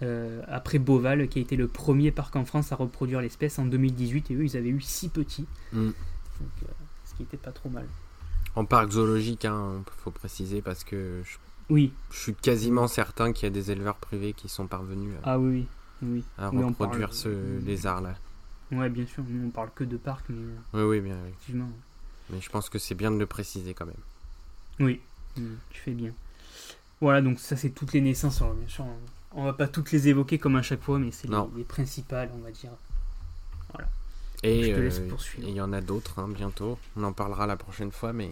[0.00, 3.66] Euh, après Beauval, qui a été le premier parc en France à reproduire l'espèce en
[3.66, 5.46] 2018, et eux, ils avaient eu six petits.
[5.72, 5.90] Mm.
[6.40, 6.66] Euh,
[7.04, 7.86] ce qui était pas trop mal.
[8.54, 11.36] En parc zoologique, il hein, faut préciser, parce que je,
[11.70, 11.92] oui.
[12.10, 15.38] je suis quasiment certain qu'il y a des éleveurs privés qui sont parvenus à, ah,
[15.38, 15.66] oui,
[16.02, 16.24] oui.
[16.38, 17.28] à reproduire ce
[17.64, 18.14] lézard-là.
[18.72, 20.54] Ouais, bien sûr, nous on parle que de parc, mais.
[20.74, 21.70] Oui, oui, bien, effectivement.
[22.30, 23.94] Mais je pense que c'est bien de le préciser quand même.
[24.80, 25.00] Oui,
[25.34, 26.12] tu fais bien.
[27.00, 28.40] Voilà, donc ça c'est toutes les naissances.
[28.40, 28.84] bien sûr,
[29.32, 32.38] on, va pas toutes les évoquer comme à chaque fois, mais c'est les, principales, on
[32.38, 32.70] va dire.
[33.72, 33.88] Voilà.
[34.42, 34.90] Et euh,
[35.38, 36.78] il y en a d'autres hein, bientôt.
[36.96, 38.30] On en parlera la prochaine fois, mais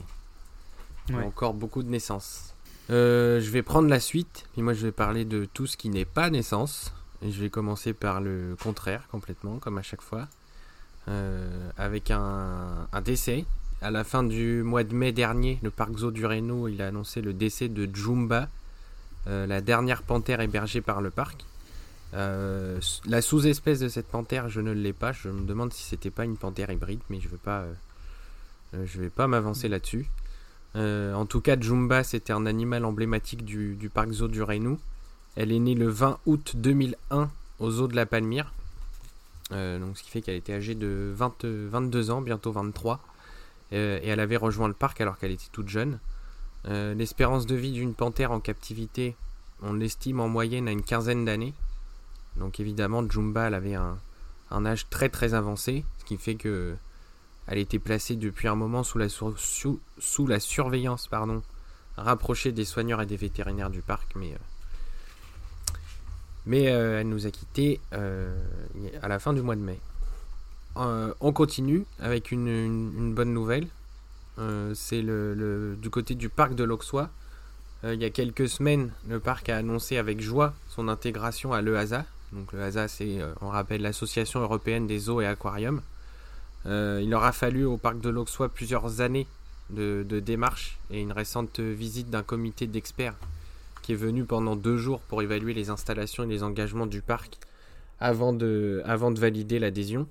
[1.09, 2.55] il y a encore beaucoup de naissances.
[2.90, 5.88] Euh, je vais prendre la suite, puis moi je vais parler de tout ce qui
[5.88, 6.92] n'est pas naissance.
[7.23, 10.29] Et je vais commencer par le contraire complètement, comme à chaque fois,
[11.09, 13.47] euh, avec un, un décès
[13.83, 16.88] à la fin du mois de mai dernier, le parc zoo du Reno, il a
[16.88, 18.49] annoncé le décès de Jumba,
[19.27, 21.45] euh, la dernière panthère hébergée par le parc.
[22.14, 25.12] Euh, la sous-espèce de cette panthère, je ne l'ai pas.
[25.12, 27.62] Je me demande si c'était pas une panthère hybride, mais je ne pas,
[28.75, 30.07] euh, je vais pas m'avancer là-dessus.
[30.75, 34.79] en tout cas, Jumba, c'était un animal emblématique du, parc zoo du Reno.
[35.37, 38.53] Elle est née le 20 août 2001 au zoo de la Palmyre.
[39.51, 43.01] donc, ce qui fait qu'elle était âgée de 22 ans, bientôt 23.
[43.73, 45.99] Euh, et elle avait rejoint le parc alors qu'elle était toute jeune.
[46.69, 49.16] Euh, l'espérance de vie d'une panthère en captivité,
[49.62, 51.55] on l'estime en moyenne à une quinzaine d'années.
[52.38, 53.99] Donc évidemment, Jumba, avait un,
[54.66, 56.75] âge très très avancé, ce qui fait que
[57.49, 61.42] elle était placée depuis un moment sous la, surveillance pardon,
[61.96, 64.38] rapprochée des soigneurs et des vétérinaires du parc, mais, euh,
[66.44, 69.79] mais elle nous a quittés à la fin du mois de mai.
[70.77, 73.66] Euh, on continue avec une, bonne nouvelle.
[74.38, 77.11] Euh, c'est du côté du parc de l'Auxois.
[77.85, 81.62] Euh, il y a quelques semaines, le parc a annoncé avec joie son intégration à
[81.62, 82.05] l'EASA.
[82.32, 85.80] Donc l'EASA, c'est, on rappelle, l'Association européenne des eaux et aquariums.
[86.64, 89.26] il aura fallu au parc de l'Auxois plusieurs années
[89.70, 93.16] de, de démarches et une récente visite d'un comité d'experts
[93.86, 97.38] qui est venu pendant deux jours pour évaluer les installations et les engagements du parc
[98.00, 100.08] avant de, avant de valider l'adhésion.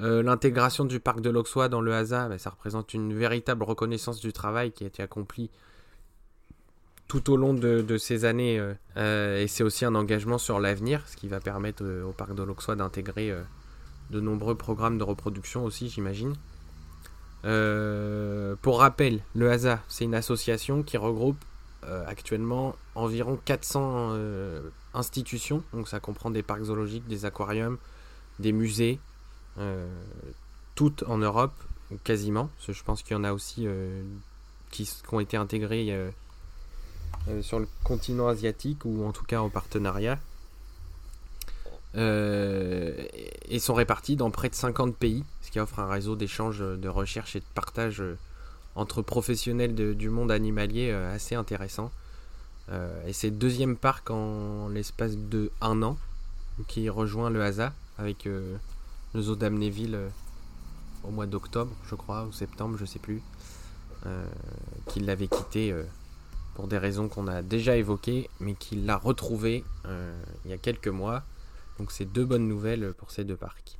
[0.00, 4.20] Euh, l'intégration du parc de l'Auxois dans le HASA, bah, ça représente une véritable reconnaissance
[4.20, 5.50] du travail qui a été accompli
[7.08, 8.58] tout au long de, ces années.
[8.58, 12.34] Euh, euh, et c'est aussi un engagement sur l'avenir, ce qui va permettre au parc
[12.34, 13.34] de l'Auxois d'intégrer
[14.10, 16.34] de nombreux programmes de reproduction aussi, j'imagine.
[17.42, 21.42] pour rappel, le HASA, c'est une association qui regroupe
[22.06, 24.16] actuellement environ 400
[24.94, 25.62] institutions.
[25.72, 27.78] Donc ça comprend des parcs zoologiques, des aquariums,
[28.38, 28.98] des musées,
[29.58, 29.88] euh,
[30.74, 31.54] toutes en Europe,
[32.04, 32.50] quasiment.
[32.66, 34.02] je pense qu'il y en a aussi euh,
[34.70, 36.10] qui, ont été intégrées euh,
[37.42, 40.18] sur le continent asiatique ou en tout cas en partenariat.
[41.94, 46.88] et sont répartis dans près de 50 pays, ce qui offre un réseau d'échange, de
[46.88, 48.02] recherche et de partage
[48.74, 51.90] entre professionnels du monde animalier assez intéressant.
[53.06, 55.96] et c'est le deuxième parc en l'espace de un an
[56.68, 58.28] qui rejoint le HASA avec
[59.14, 60.08] le zoo d'Amnéville euh,
[61.04, 63.22] au mois d'octobre, je crois, ou septembre, je sais plus,
[64.06, 64.24] euh,
[64.86, 65.84] qu'il l'avait quitté euh,
[66.58, 69.62] pour des raisons qu'on a déjà évoquées, mais qu'il l'a retrouvé
[70.44, 71.22] il y a quelques mois.
[71.78, 73.78] Donc c'est deux bonnes nouvelles pour ces deux parcs.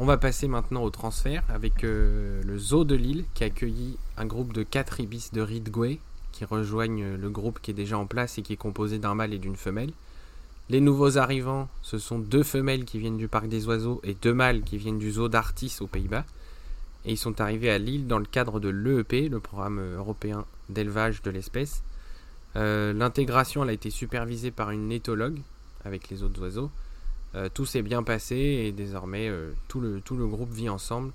[0.00, 4.26] On va passer maintenant au transfert avec le zoo de Lille qui a accueilli un
[4.26, 6.00] groupe de 4 ibis de Ridgway
[6.32, 9.32] qui rejoignent le groupe qui est déjà en place et qui est composé d'un mâle
[9.32, 9.92] et d'une femelle.
[10.70, 14.34] Les nouveaux arrivants, ce sont deux femelles qui viennent du parc des oiseaux et deux
[14.34, 16.24] mâles qui viennent du zoo d'Artis aux Pays-Bas.
[17.04, 21.22] Et ils sont arrivés à Lille dans le cadre de l'EEP, le programme européen d'élevage
[21.22, 21.82] de l'espèce.
[22.56, 25.40] Euh, l'intégration a été supervisée par une éthologue
[25.84, 26.70] avec les autres oiseaux.
[27.34, 31.12] Euh, tout s'est bien passé et désormais euh, tout, le, tout le groupe vit ensemble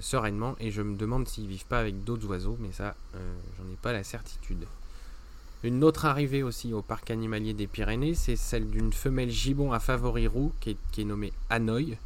[0.00, 0.56] sereinement.
[0.58, 3.92] Et je me demande s'ils vivent pas avec d'autres oiseaux, mais ça, j'en ai pas
[3.92, 4.66] la certitude.
[5.62, 9.78] Une autre arrivée aussi au parc animalier des Pyrénées, c'est celle d'une femelle gibbon à
[9.78, 11.96] favoris roux qui est, nommée Hanoï.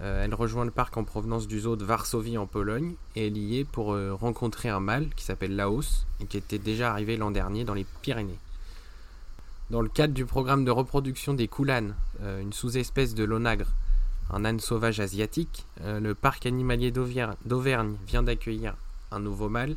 [0.00, 3.36] Euh, elle rejoint le parc en provenance du zoo de Varsovie en Pologne et elle
[3.38, 7.16] y est pour euh, rencontrer un mâle qui s'appelle Laos et qui était déjà arrivé
[7.16, 8.38] l'an dernier dans les Pyrénées.
[9.70, 13.68] Dans le cadre du programme de reproduction des coulanes, euh, une sous-espèce de l'onagre,
[14.30, 18.74] un âne sauvage asiatique, le parc animalier d'Auvergne vient d'accueillir
[19.12, 19.76] un nouveau mâle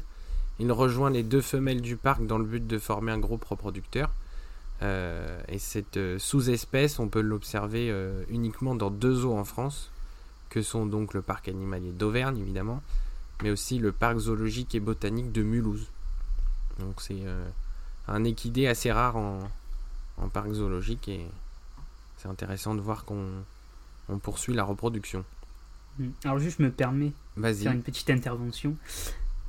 [0.60, 4.12] il rejoint les deux femelles du parc dans le but de former un groupe reproducteur.
[4.82, 9.90] Euh, et cette euh, sous-espèce, on peut l'observer euh, uniquement dans deux zoos en France,
[10.50, 12.82] que sont donc le parc animalier d'Auvergne évidemment,
[13.44, 15.88] mais aussi le parc zoologique et botanique de Mulhouse.
[16.80, 17.24] Donc c'est
[18.08, 19.40] un équidé assez rare en,
[20.34, 21.26] parc zoologique et
[22.18, 23.30] c'est intéressant de voir qu'on
[24.22, 25.24] poursuit la reproduction.
[25.98, 26.10] Hmm.
[26.24, 28.76] Alors juste je me permets de faire une petite intervention.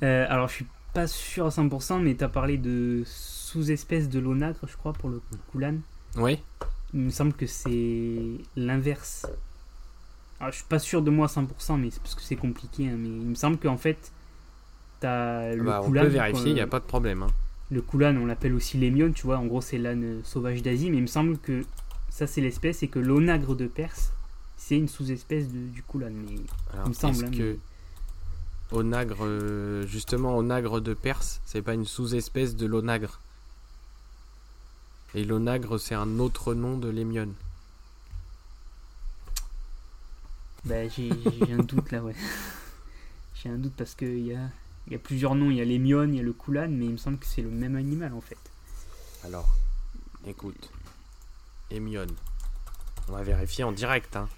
[0.01, 4.59] alors je suis pas sûr à 100%, mais tu as parlé de sous-espèce de l'onagre,
[4.67, 5.77] je crois, pour le coulan.
[6.17, 6.39] Oui.
[6.93, 9.25] Il me semble que c'est l'inverse.
[10.41, 12.87] Alors, je suis pas sûr de moi à 100%, mais c'est parce que c'est compliqué.
[12.87, 14.11] Hein, mais il me semble qu'en fait,
[14.99, 17.21] tu as le bah, On peut vérifier, il n'y a pas de problème.
[17.21, 17.27] Hein.
[17.69, 19.37] Le coulan, on l'appelle aussi l'émion, tu vois.
[19.37, 21.63] En gros, c'est l'âne sauvage d'Asie, mais il me semble que
[22.09, 24.13] ça, c'est l'espèce et que l'onagre de Perse,
[24.57, 26.09] c'est une sous-espèce du coulan.
[26.09, 26.37] Mais
[26.85, 27.23] il me semble.
[27.23, 27.57] Hein, que
[28.71, 33.19] Onagre, euh, justement, onagre de Perse, c'est pas une sous-espèce de l'onagre?
[35.13, 37.33] Et l'onagre, c'est un autre nom de l'émione.
[40.65, 41.09] Bah, j'ai
[41.51, 42.15] un doute là, ouais.
[43.35, 44.49] J'ai un doute parce qu'il y a,
[44.87, 45.49] y a plusieurs noms.
[45.49, 47.41] Il y a l'émione, il y a le coulan, mais il me semble que c'est
[47.41, 48.37] le même animal en fait.
[49.23, 49.49] Alors,
[50.27, 50.71] écoute.
[51.71, 52.13] Émione.
[53.07, 54.29] On va vérifier en direct, hein.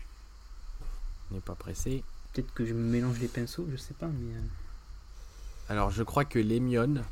[1.30, 2.04] On n'est pas pressé.
[2.32, 4.36] Peut-être que je me mélange les pinceaux, je sais pas, mais.
[4.36, 4.42] Euh.
[5.68, 7.04] Alors, je crois que l'émione.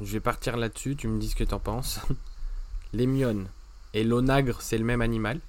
[0.00, 2.00] Je vais partir là-dessus, tu me dis ce que t'en penses.
[2.92, 3.48] l'émione
[3.94, 5.40] et l'onagre, c'est le même animal.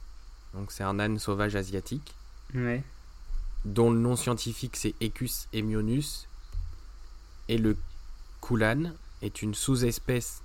[0.54, 2.16] Donc, c'est un âne sauvage asiatique.
[2.54, 2.84] Ouais.
[3.66, 6.28] Dont le nom scientifique c'est Ecus emionus.
[7.50, 7.78] Et le
[8.42, 10.42] coulan est une sous-espèce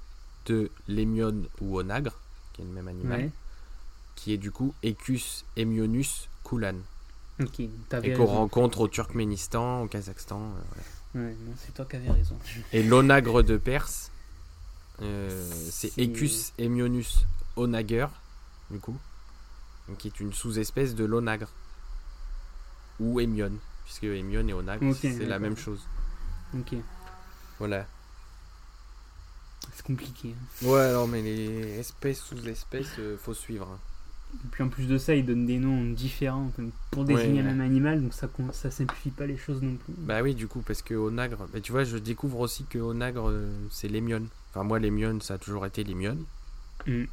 [0.46, 2.18] de l'émione ou onagre,
[2.52, 3.30] qui est le même animal.
[4.16, 6.76] Qui est du coup Ecus emionus coulan
[8.02, 10.52] et qu'on rencontre au Turkménistan, au Kazakhstan.
[11.16, 12.38] Euh, c'est toi qui avais raison.
[12.72, 14.10] Et l'onagre de Perse,
[15.00, 18.06] euh, c'est Ecus emionus onager,
[18.70, 18.96] du coup,
[19.98, 21.48] qui est une sous-espèce de l'onagre.
[23.00, 23.52] Ou émion,
[23.84, 25.80] puisque émion et onagre, c'est la même chose.
[26.54, 26.74] Ok.
[27.58, 27.86] Voilà.
[29.74, 30.34] C'est compliqué.
[30.34, 30.66] Hein.
[30.66, 33.68] Ouais, alors, mais les espèces, sous-espèces, euh, faut suivre.
[33.72, 33.78] Hein.
[34.34, 36.50] Et puis en plus de ça, ils donnent des noms différents
[36.90, 39.92] pour désigner le même animal, donc ça ça simplifie pas les choses non plus.
[39.98, 43.28] Bah oui, du coup, parce que onagre, bah, tu vois, je découvre aussi que onagre,
[43.28, 44.22] euh, c'est l'émion.
[44.50, 46.16] Enfin, moi, l'émion, ça a toujours été l'émion.
[46.86, 47.04] Mm.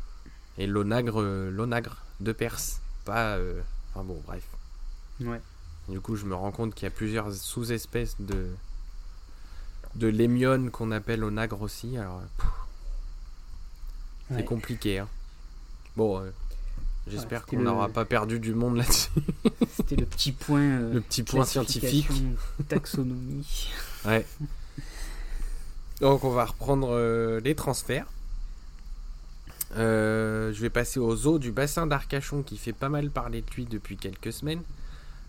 [0.57, 2.81] Et l'onagre, euh, l'onagre de Perse.
[3.05, 3.35] Pas.
[3.37, 3.61] Euh,
[3.93, 4.43] enfin bon, bref.
[5.21, 5.41] Ouais.
[5.87, 8.47] Du coup, je me rends compte qu'il y a plusieurs sous-espèces de.
[9.95, 11.97] de l'émion qu'on appelle onagre aussi.
[11.97, 12.21] Alors.
[14.31, 15.07] C'est compliqué, hein.
[15.95, 16.23] Bon.
[17.07, 19.09] J'espère qu'on n'aura pas perdu du monde là-dessus.
[19.75, 20.59] C'était le petit point.
[20.69, 22.09] Euh, le petit point scientifique.
[22.67, 23.69] Taxonomie.
[24.05, 24.25] ouais.
[26.01, 28.07] Donc on va reprendre euh, les transferts.
[29.77, 33.51] Euh, je vais passer au zoo du bassin d'Arcachon qui fait pas mal parler de
[33.51, 34.63] lui depuis quelques semaines,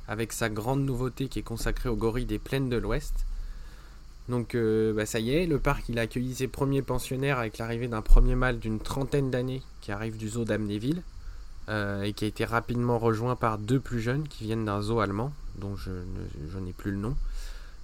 [0.08, 3.26] avec sa grande nouveauté qui est consacrée aux gorilles des plaines de l'Ouest.
[4.28, 7.88] Donc bah, ça y est, le parc il a accueilli ses premiers pensionnaires avec l'arrivée
[7.88, 11.02] d'un premier mâle d'une trentaine d'années qui arrive du zoo d'Amnéville.
[11.70, 14.98] Euh, et qui a été rapidement rejoint par deux plus jeunes qui viennent d'un zoo
[14.98, 15.90] allemand, dont je,
[16.58, 17.16] n'ai plus le nom.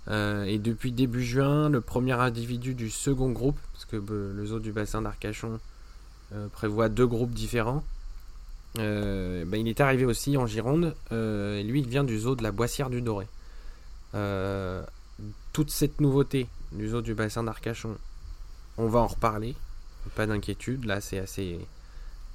[0.09, 4.47] Euh, et depuis début juin, le premier individu du second groupe, parce que euh, le
[4.47, 5.61] zoo du bassin d'Arcachon
[6.53, 7.85] prévoit deux groupes différents,
[8.77, 12.53] ben, il est arrivé aussi en Gironde, et lui il vient du zoo de la
[12.53, 13.27] Boissière du Doré.
[15.53, 17.97] toute cette nouveauté du zoo du bassin d'Arcachon,
[18.77, 19.55] on va en reparler,
[20.15, 21.59] pas d'inquiétude, là c'est assez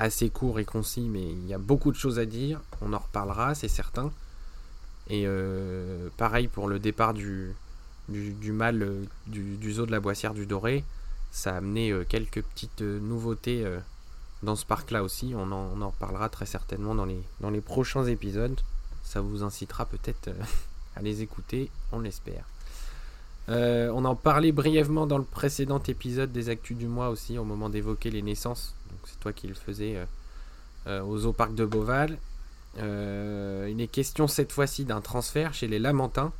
[0.01, 2.59] assez court et concis, mais il y a beaucoup de choses à dire.
[2.81, 4.11] On en reparlera, c'est certain.
[5.09, 7.53] Et euh, pareil pour le départ du,
[8.09, 10.83] du, euh, du, zoo de la Boissière du Doré.
[11.31, 13.65] Ça a amené euh, quelques petites nouveautés
[14.43, 15.33] dans ce parc-là aussi.
[15.35, 17.05] On en, reparlera très certainement dans
[17.51, 18.59] les, prochains épisodes.
[19.03, 20.29] Ça vous incitera peut-être
[20.95, 22.45] à les écouter, on l'espère.
[23.47, 27.69] on en parlait brièvement dans le précédent épisode des Actus du mois aussi, au moment
[27.69, 30.05] d'évoquer les naissances c'est toi qui le faisais euh,
[30.87, 32.17] euh, au zoo de Beauval.
[32.77, 36.31] Euh, il est question cette fois-ci d'un transfert chez les Lamentins,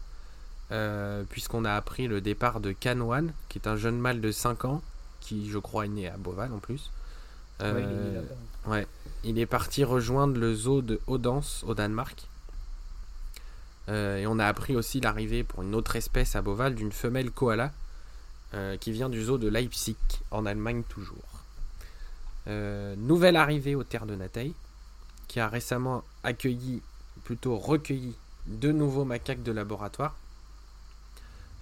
[0.72, 4.66] euh, puisqu'on a appris le départ de Canwan, qui est un jeune mâle de 5
[4.66, 4.82] ans,
[5.20, 6.92] qui je crois est né à Beauval en plus.
[7.62, 8.22] Euh,
[8.66, 8.88] ouais,
[9.24, 12.28] il est parti rejoindre le zoo de Odense au Danemark.
[13.88, 17.72] et on a appris aussi l'arrivée pour une autre espèce à Beauval d'une femelle koala
[18.80, 19.98] qui vient du zoo de Leipzig
[20.32, 21.44] en Allemagne toujours.
[22.48, 24.56] nouvelle arrivée aux terres de Nathalie
[25.32, 26.82] qui a récemment accueilli,
[27.24, 28.16] plutôt recueilli,
[28.48, 30.14] deux nouveaux macaques de laboratoire.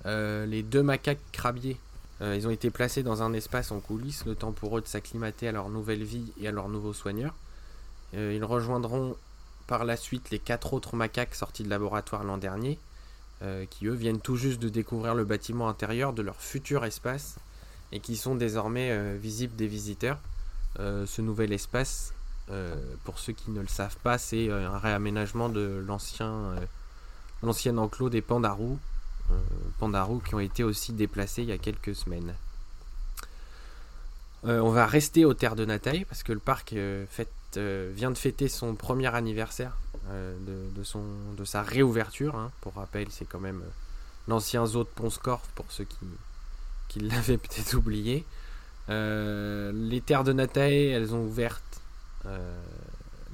[0.05, 1.77] Euh, les deux macaques crabiers,
[2.21, 4.87] euh, ils ont été placés dans un espace en coulisses, le temps pour eux de
[4.87, 7.35] s'acclimater à leur nouvelle vie et à leurs nouveaux soigneurs.
[8.15, 9.15] Euh, ils rejoindront
[9.67, 12.79] par la suite les quatre autres macaques sortis de laboratoire l'an dernier,
[13.69, 17.35] qui eux viennent tout juste de découvrir le bâtiment intérieur de leur futur espace
[17.93, 20.17] et qui sont désormais visibles des visiteurs.
[20.77, 22.13] ce nouvel espace
[23.05, 26.55] pour ceux qui ne le savent pas, c'est un réaménagement de l'ancien
[27.43, 28.79] l'ancien enclos des pandarous,
[29.79, 32.33] pandarous qui ont été aussi déplacés il y a quelques semaines.
[34.43, 38.75] on va rester aux terres de Nataï parce que le parc vient de fêter son
[38.75, 39.77] premier anniversaire
[40.09, 41.03] de, son,
[41.37, 42.35] de sa réouverture.
[42.35, 42.51] Hein.
[42.61, 43.61] Pour rappel, c'est quand même
[44.27, 45.85] l'ancien zoo de Ponscorf pour ceux
[46.87, 48.25] qui, l'avaient peut-être oublié.
[48.87, 51.59] les terres de Nataï, elles ont ouvert
[52.25, 52.61] euh,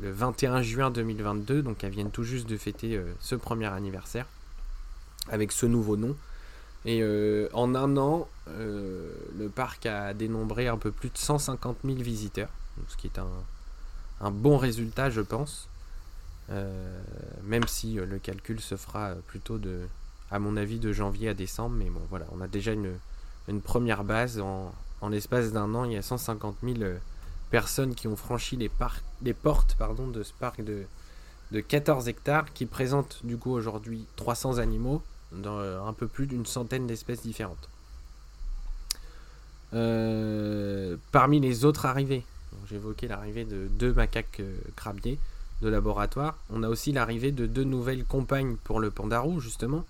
[0.02, 4.28] le 21 juin 2022, donc elles viennent tout juste de fêter euh, ce premier anniversaire
[5.30, 6.16] avec ce nouveau nom.
[6.86, 11.98] Et euh, en un an, le parc a dénombré un peu plus de 150 000
[11.98, 12.50] visiteurs,
[12.88, 13.20] ce qui est
[14.22, 15.68] un, bon résultat, je pense.
[17.44, 19.88] même si le calcul se fera plutôt de,
[20.30, 21.76] à mon avis, de janvier à décembre.
[21.76, 24.40] Mais bon, voilà, on a déjà une, première base.
[24.40, 24.74] En,
[25.10, 26.78] l'espace d'un an, il y a 150 000
[27.52, 28.72] personnes qui ont franchi les,
[29.22, 29.78] les portes
[30.12, 30.86] de ce parc de,
[31.52, 36.28] de 14 hectares qui présente du coup aujourd'hui 300 animaux dans euh, un peu plus
[36.28, 37.70] d'une centaine d'espèces différentes.
[39.74, 42.24] Euh, parmi les autres arrivées,
[42.70, 45.20] j'évoquais l'arrivée de deux macaques euh, crabiers
[45.62, 49.86] de laboratoire, on a aussi l'arrivée de deux nouvelles compagnes pour le pandarou justement.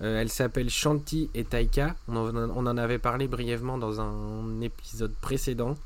[0.00, 5.76] elles s'appellent Shanti et Taika, on en avait parlé brièvement dans un épisode précédent.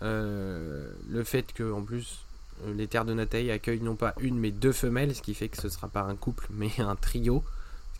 [0.00, 2.18] Le fait que en plus
[2.66, 5.56] les terres de Nathalie accueillent non pas une mais deux femelles, ce qui fait que
[5.56, 7.44] ce ne sera pas un couple mais un trio,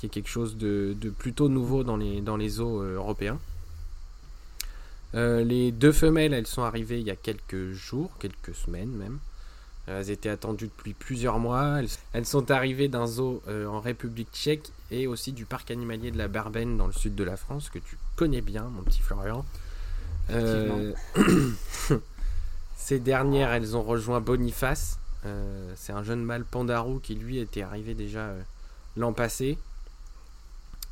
[0.02, 3.38] qui est quelque chose de, plutôt nouveau dans les, dans les eaux euh, européens.
[5.14, 9.20] les deux femelles, elles sont arrivées il y a quelques jours, quelques semaines même.
[9.86, 11.80] elles étaient attendues depuis plusieurs mois.
[12.14, 16.26] Elles, sont arrivées d'un zoo en République tchèque et aussi du parc animalier de la
[16.26, 19.44] Barbenne dans le sud de la France, que tu connais bien, mon petit Florian.
[20.30, 20.92] Euh,
[22.76, 24.98] ces dernières, elles ont rejoint Boniface.
[25.26, 28.42] Euh, c'est un jeune mâle pandarou qui lui était arrivé déjà euh,
[28.96, 29.58] l'an passé.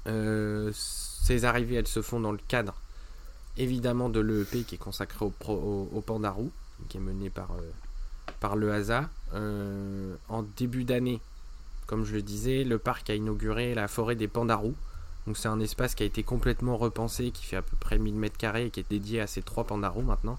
[0.07, 2.75] Ces arrivées, elles se font dans le cadre
[3.57, 5.33] évidemment de l'EEP qui est consacré au,
[5.93, 6.51] au, pandarou,
[6.89, 7.51] qui est mené par,
[8.39, 9.11] par le HASA.
[9.33, 11.21] en début d'année,
[11.87, 14.77] comme je le disais, le parc a inauguré la forêt des pandarous.
[15.27, 18.15] Donc c'est un espace qui a été complètement repensé, qui fait à peu près 1000
[18.15, 20.39] mètres carrés et qui est dédié à ces trois pandarous maintenant.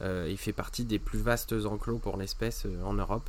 [0.00, 3.28] Euh, il fait partie des plus vastes enclos pour l'espèce euh, en Europe.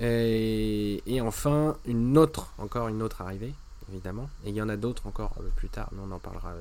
[0.00, 3.54] Et, enfin, une autre, encore une autre arrivée,
[3.90, 4.28] évidemment.
[4.44, 6.52] Et il y en a d'autres encore euh, plus tard, mais on en parlera,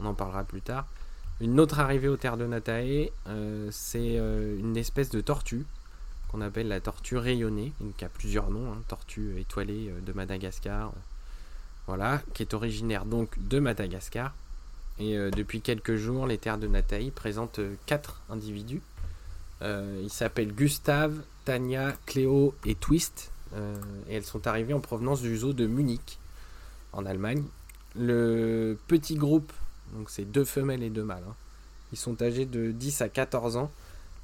[0.00, 0.86] on en parlera plus tard.
[1.40, 3.10] Une autre arrivée aux terres de Natae,
[3.70, 5.64] c'est une espèce de tortue
[6.32, 10.88] qu'on appelle la tortue rayonnée, qui a plusieurs noms, hein, tortue étoilée euh, de Madagascar,
[10.88, 11.00] euh,
[11.86, 14.34] voilà, qui est originaire donc de Madagascar.
[14.98, 18.80] Et euh, depuis quelques jours, les terres de Nataï présentent quatre individus.
[19.62, 23.30] Ils s'appellent Gustave, Tania, Cléo et Twist.
[24.08, 26.18] et elles sont arrivées en provenance du zoo de Munich,
[26.92, 27.44] en Allemagne.
[27.94, 29.52] Le petit groupe,
[29.94, 31.34] donc c'est deux femelles et deux mâles, hein,
[31.92, 33.70] ils sont âgés de 10 à 14 ans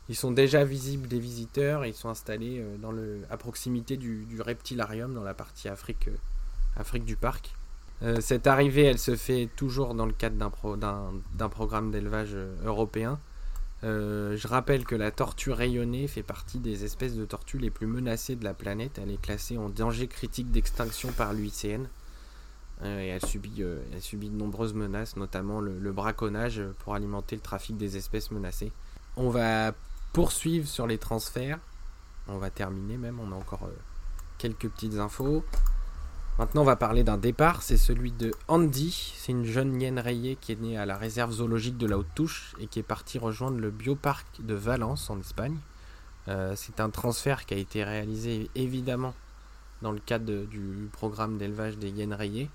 [0.09, 5.12] ils sont déjà visibles des visiteurs et ils sont installés euh, à proximité du, reptilarium
[5.12, 7.55] dans la partie Afrique, euh, du parc.
[8.03, 13.18] Euh, cette arrivée, elle se fait toujours dans le cadre d'un programme d'élevage européen.
[13.83, 18.37] Je rappelle que la tortue rayonnée fait partie des espèces de tortues les plus menacées
[18.37, 18.99] de la planète.
[19.03, 21.87] Elle est classée en danger critique d'extinction par l'UICN.
[22.85, 23.62] et elle subit,
[23.93, 28.72] elle subit de nombreuses menaces, notamment le, braconnage pour alimenter le trafic des espèces menacées.
[29.16, 29.72] On va
[30.12, 31.59] poursuivre sur les transferts.
[32.29, 33.76] On va terminer même, on a encore euh,
[34.37, 35.45] quelques petites infos.
[36.39, 39.12] Maintenant, on va parler d'un départ, c'est celui de Andy.
[39.16, 42.55] C'est une jeune hyène rayée qui est née à la réserve zoologique de la Haute-Touche
[42.61, 45.57] et qui est partie rejoindre le bioparc de Valence en Espagne.
[46.28, 49.14] Euh, c'est un transfert qui a été réalisé évidemment
[49.82, 52.51] dans le cadre du programme d'élevage des hyènes rayées.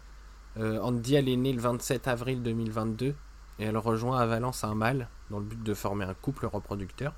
[0.55, 4.75] Euh, Andy, elle est née le 27 avril 2022 et elle rejoint à Valence un
[4.75, 7.13] mâle dans le but de former un couple reproducteur.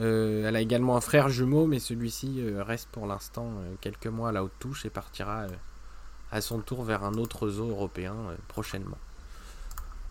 [0.00, 4.32] Euh, elle a également un frère jumeau, mais celui-ci reste pour l'instant quelques mois à
[4.32, 5.46] la haute touche et partira
[6.32, 8.14] à son tour vers un autre zoo européen
[8.48, 8.98] prochainement.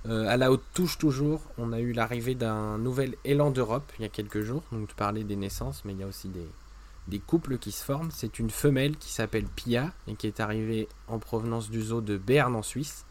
[0.05, 4.01] Euh, à la haute touche toujours, on a eu l'arrivée d'un nouvel élan d'Europe il
[4.01, 4.63] y a quelques jours.
[4.71, 8.11] Donc tu parlais des naissances, mais il y a aussi des, couples qui se forment.
[8.11, 12.17] C'est une femelle qui s'appelle Pia et qui est arrivée en provenance du zoo de
[12.17, 13.05] Berne en Suisse.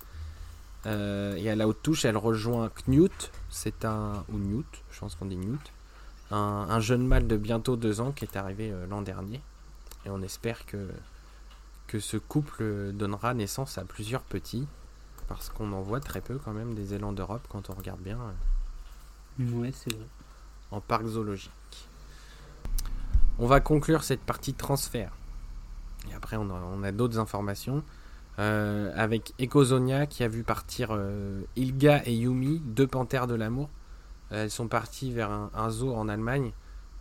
[0.85, 5.15] Euh, et à la haute touche, elle rejoint Knut, c'est un ou Newt, je pense
[5.15, 5.61] qu'on dit Newt,
[6.33, 9.41] un, jeune mâle de bientôt deux ans qui est arrivé euh, l'an dernier.
[10.05, 10.89] Et on espère que,
[11.87, 14.67] que ce couple donnera naissance à plusieurs petits
[15.29, 18.19] parce qu'on en voit très peu quand même des élans d'Europe quand on regarde bien.
[19.41, 20.07] Euh, ouais, c'est vrai.
[20.71, 21.51] En parc zoologique.
[23.39, 25.13] On va conclure cette partie transfert.
[26.11, 27.83] Et après, on a, d'autres informations.
[28.39, 33.69] Euh, avec Ecozonia qui a vu partir euh, Ilga et Yumi, deux panthères de l'amour.
[34.33, 36.53] Elles sont parties vers un, zoo en Allemagne.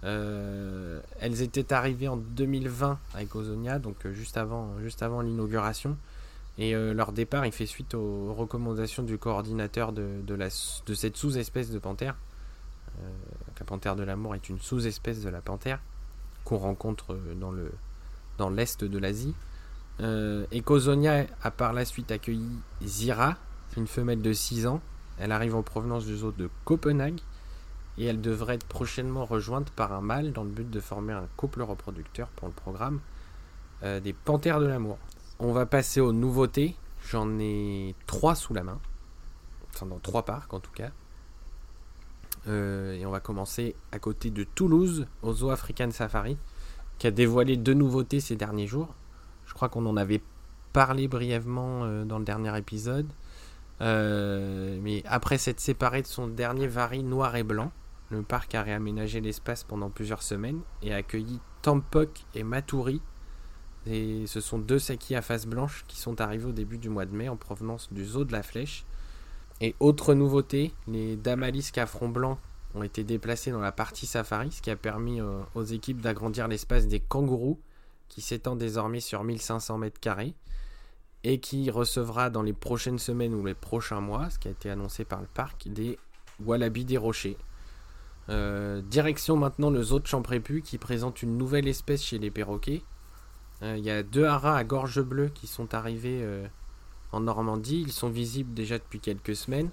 [0.04, 5.98] elles étaient arrivées en 2020 à Ecozonia, donc juste avant, juste avant l'inauguration.
[6.58, 11.72] Et euh, leur départ, il fait suite aux recommandations du coordinateur de, de, cette sous-espèce
[11.72, 12.16] de panthère.
[13.00, 13.10] Euh,
[13.60, 15.80] la panthère de l'amour est une sous-espèce de la panthère
[16.44, 17.72] qu'on rencontre euh, dans le
[18.38, 19.34] dans l'est de l'Asie.
[20.00, 22.50] Euh, Ecozonia a par la suite accueilli
[22.84, 23.38] Zira,
[23.78, 24.82] une femelle de 6 ans.
[25.22, 27.22] Elle arrive en provenance du zoo de Copenhague
[27.98, 31.28] et elle devrait être prochainement rejointe par un mâle dans le but de former un
[31.38, 33.00] couple reproducteur pour le programme
[33.82, 35.00] des panthères de l'amour.
[35.40, 36.76] On va passer aux nouveautés.
[37.10, 38.80] J'en ai trois sous la main.
[39.74, 40.92] Enfin, dans trois parcs en tout cas.
[42.48, 46.38] Euh, et on va commencer à côté de Toulouse, au Zoo African Safari,
[46.98, 48.94] qui a dévoilé deux nouveautés ces derniers jours.
[49.46, 50.22] Je crois qu'on en avait
[50.74, 53.08] parlé brièvement euh, dans le dernier épisode.
[53.82, 57.72] Euh, mais après s'être séparé de son dernier vari noir et blanc,
[58.10, 63.02] le parc a réaménagé l'espace pendant plusieurs semaines et a accueilli Tampok et Maturi,
[63.88, 67.06] et ce sont deux sakis à face blanche qui sont arrivés au début du mois
[67.06, 68.86] de mai en provenance du zoo de la Flèche.
[69.60, 72.40] Et autre nouveauté, les Damalis à front blanc
[72.74, 76.48] ont été déplacés dans la partie safari, ce qui a permis euh, aux équipes d'agrandir
[76.48, 77.60] l'espace des kangourous,
[78.08, 80.34] qui s'étend désormais sur 1500 mètres carrés,
[81.24, 84.70] et qui recevra dans les prochaines semaines ou les prochains mois, ce qui a été
[84.70, 86.00] annoncé par le parc, des
[86.44, 87.38] wallabies des rochers.
[88.30, 92.82] Euh, direction maintenant le zoo de Champrépu qui présente une nouvelle espèce chez les perroquets,
[93.62, 96.48] euh, il y a deux haras à gorge bleue qui sont arrivés euh,
[97.12, 97.82] en Normandie.
[97.82, 99.70] Ils sont visibles déjà depuis quelques semaines.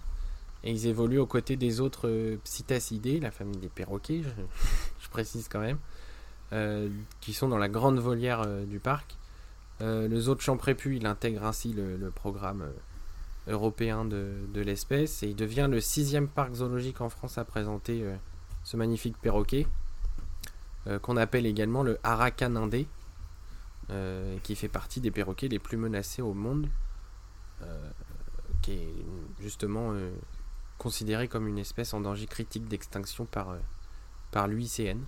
[0.64, 5.60] Et ils évoluent aux côtés des autres psittacidés, la famille des perroquets, je, précise quand
[5.60, 5.78] même,
[7.20, 9.16] qui sont dans la grande volière du parc.
[9.80, 12.64] Le zoo de Champrépu, il intègre ainsi le, programme
[13.46, 18.04] européen de, l'espèce et il devient le sixième parc zoologique en France à présenter
[18.64, 19.66] ce magnifique perroquet,
[21.02, 22.86] qu'on appelle également le Arakanindé.
[23.90, 26.68] Euh, qui fait partie des perroquets les plus menacés au monde,
[27.62, 27.90] euh,
[28.60, 28.94] qui est
[29.40, 30.10] justement euh,
[30.76, 33.56] considéré comme une espèce en danger critique d'extinction par,
[34.30, 34.98] par l'UICN.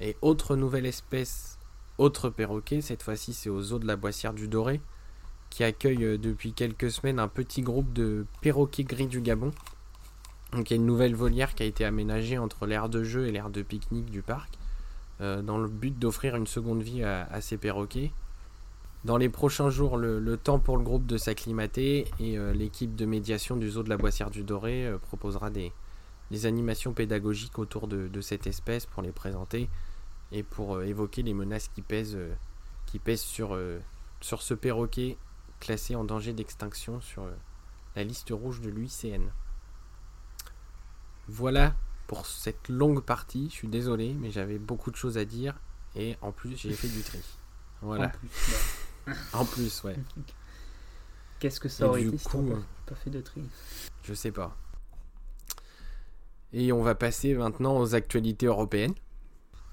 [0.00, 1.57] Et autre nouvelle espèce,
[1.98, 4.80] autre perroquet, cette fois-ci c'est au zoo de la Boissière du Doré,
[5.50, 9.52] qui accueille depuis quelques semaines un petit groupe de perroquets gris du Gabon.
[10.52, 13.26] Donc il y a une nouvelle volière qui a été aménagée entre l'aire de jeu
[13.26, 14.58] et l'aire de pique-nique du parc.
[15.20, 18.12] Euh, dans le but d'offrir une seconde vie à, ces perroquets.
[19.04, 23.04] Dans les prochains jours, le, temps pour le groupe de s'acclimater et euh, l'équipe de
[23.04, 25.72] médiation du zoo de la Boissière du Doré euh, proposera des,
[26.44, 29.68] animations pédagogiques autour de, cette espèce pour les présenter
[30.32, 32.18] et pour évoquer les menaces qui pèsent,
[32.86, 33.58] qui pèsent sur,
[34.20, 35.16] sur ce perroquet
[35.60, 37.26] classé en danger d'extinction sur
[37.96, 39.30] la liste rouge de l'UICN.
[41.28, 41.74] Voilà
[42.06, 43.48] pour cette longue partie.
[43.50, 45.54] Je suis désolé, mais j'avais beaucoup de choses à dire
[45.94, 47.20] et en plus j'ai fait du tri.
[47.82, 48.06] Voilà.
[48.06, 48.30] En plus,
[49.32, 49.96] en plus ouais.
[51.38, 52.56] Qu'est-ce que ça aurait été si euh,
[52.86, 53.42] pas fait de tri?
[54.02, 54.56] Je sais pas.
[56.52, 58.94] Et on va passer maintenant aux actualités européennes.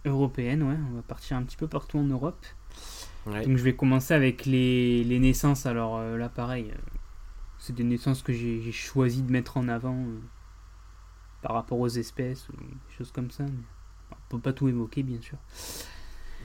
[0.06, 0.78] Européennes, ouais.
[0.91, 2.45] On va partir un petit peu partout en Europe.
[3.26, 5.66] Donc je vais commencer avec les, les naissances.
[5.66, 6.78] Alors euh, là, pareil, euh,
[7.58, 10.06] c'est des naissances que j'ai choisi de mettre en avant
[11.41, 13.45] par rapport aux espèces ou des choses comme ça.
[14.12, 15.38] On peut pas tout évoquer, bien sûr.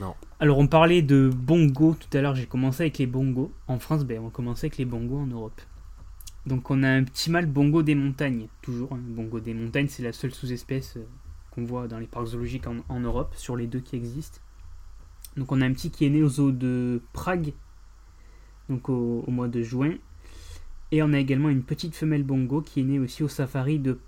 [0.01, 0.15] Non.
[0.39, 2.35] Alors, on parlait de bongo tout à l'heure.
[2.35, 3.53] J'ai commencé avec les bongos.
[3.69, 5.61] En France, ben, on commencer avec les bongos en Europe.
[6.47, 8.49] Donc, on a un petit mâle bongo des montagnes.
[8.63, 9.01] Toujours, hein.
[9.03, 11.07] bongo des montagnes, c'est la seule sous-espèce euh,
[11.51, 14.41] qu'on voit dans les parcs zoologiques en, Europe, sur les deux qui existent.
[15.37, 17.53] Donc on a un petit qui est né au zoo de Prague,
[18.69, 19.95] donc au, mois de juin.
[20.93, 23.99] Et on a également une petite femelle bongo qui est née aussi au safari, de,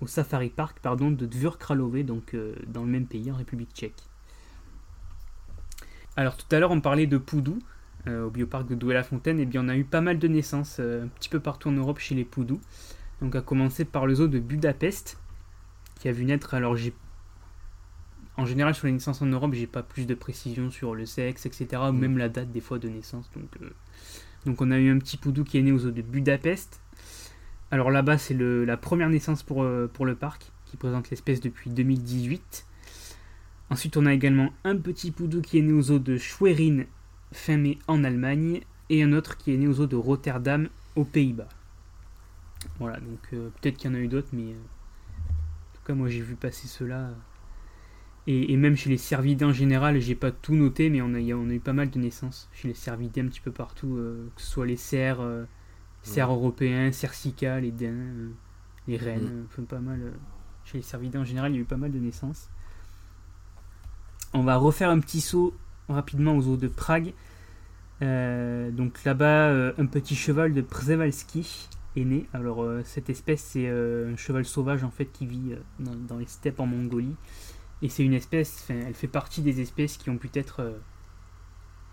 [0.00, 1.58] au safari park pardon, de Dvur
[2.04, 4.02] donc euh, dans le même pays, en République tchèque.
[6.16, 7.58] Alors tout à l'heure on parlait de Poudou,
[8.06, 11.04] euh, au bioparc de Douai-la-Fontaine, et bien on a eu pas mal de naissances euh,
[11.04, 12.60] un petit peu partout en Europe chez les Poudous.
[13.20, 15.18] Donc à commencer par le zoo de Budapest,
[16.02, 16.92] qui a vu naître, alors j'ai...
[18.36, 21.46] En général sur les naissances en Europe, j'ai pas plus de précision sur le sexe,
[21.46, 21.82] etc.
[21.88, 21.98] Ou mm.
[21.98, 23.30] même la date des fois de naissance.
[23.36, 23.70] Donc, euh,
[24.46, 26.80] donc on a eu un petit Poudou qui est né au zoo de Budapest.
[27.70, 32.66] Alors là-bas c'est la première naissance pour, pour le parc, qui présente l'espèce depuis 2018.
[33.70, 36.84] Ensuite, on a également un petit poudou qui est né au zoo de Schwerin
[37.32, 41.04] fin mai en Allemagne, et un autre qui est né aux eaux de Rotterdam aux
[41.04, 41.48] Pays-Bas.
[42.78, 44.56] Voilà, donc euh, peut-être qu'il y en a eu d'autres, mais euh,
[45.86, 47.10] cas moi j'ai vu passer cela.
[48.28, 51.50] Et, même chez les cervidés en général, j'ai pas tout noté, mais on a, on
[51.50, 54.42] a eu pas mal de naissances chez les cervidés un petit peu partout, euh, que
[54.42, 55.20] ce soit les cerfs,
[56.02, 57.14] cerfs européens, cerfs
[57.60, 58.32] les daims,
[58.86, 60.12] les rennes, enfin pas mal.
[60.64, 62.48] chez les cervidés en général, il y a eu pas mal de naissances.
[64.34, 65.52] On va refaire un petit saut
[65.88, 67.12] rapidement aux eaux de Prague.
[68.02, 71.68] Euh, donc là-bas, euh, un petit cheval de Przewalski
[72.32, 76.60] Alors euh, cette espèce, c'est un cheval sauvage en fait qui vit dans, les steppes
[76.60, 77.16] en Mongolie.
[77.82, 80.72] Et c'est une espèce, elle fait partie des espèces qui ont pu être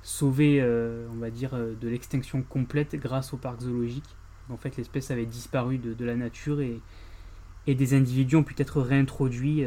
[0.04, 0.64] sauvées,
[1.12, 4.16] on va dire, de l'extinction complète grâce au parc zoologique.
[4.50, 6.80] En fait, l'espèce avait disparu de, la nature et,
[7.66, 9.66] des individus ont pu être réintroduits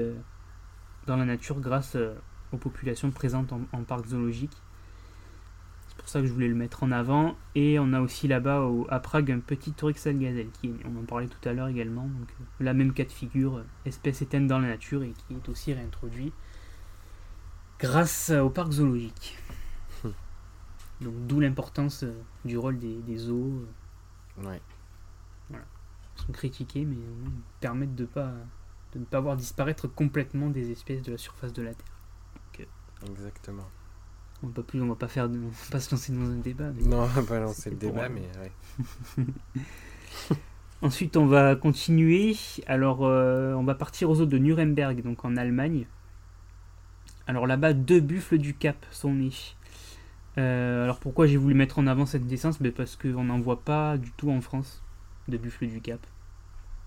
[1.06, 1.96] dans la nature grâce
[2.52, 4.61] aux populations présentes en, parc zoologique.
[6.02, 7.36] C'est pour ça que je voulais le mettre en avant.
[7.54, 11.28] Et on a aussi là-bas à Prague un petit Torixal gazelle, qui on en parlait
[11.28, 12.08] tout à l'heure également.
[12.08, 15.34] Donc, euh, la même cas de figure, euh, espèce éteinte dans la nature et qui
[15.34, 16.32] est aussi réintroduit
[17.78, 19.38] grâce au parc zoologique.
[21.00, 22.12] Donc d'où l'importance euh,
[22.44, 23.64] du rôle des, des zoos.
[24.38, 24.60] Ouais.
[25.50, 25.64] Voilà.
[26.16, 27.30] Ils sont critiqués, mais ils
[27.60, 28.32] permettent de, pas,
[28.92, 32.66] de ne pas voir disparaître complètement des espèces de la surface de la Terre.
[33.04, 33.68] Exactement.
[34.42, 35.28] On va pas plus, on va pas faire,
[35.70, 36.70] pas se lancer dans un débat.
[36.84, 39.24] non, on va pas lancer le débat, mais ouais.
[40.82, 42.34] Ensuite, on va continuer.
[42.66, 45.86] Alors, euh, on va partir aux eaux de Nuremberg, donc en Allemagne.
[47.28, 49.30] Alors là-bas, deux buffles du Cap sont nés.
[50.38, 53.60] Euh, alors pourquoi j'ai voulu mettre en avant cette naissance ben Parce qu'on n'en voit
[53.60, 54.82] pas du tout en France
[55.28, 56.00] de buffles du Cap.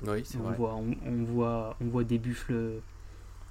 [0.06, 0.56] Oui, c'est vrai.
[0.58, 2.82] Voit, on, voit, on voit des buffles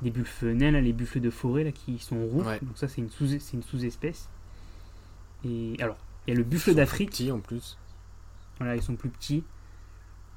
[0.05, 2.43] des buffles nains, les buffles de forêt là, qui sont roux.
[2.43, 4.29] Donc ça c'est une sous c'est une sous-espèce.
[5.45, 5.97] Et alors,
[6.27, 7.11] il y a le buffle d'Afrique.
[7.11, 7.79] Petits en plus.
[8.59, 9.43] Voilà, ils sont plus petits.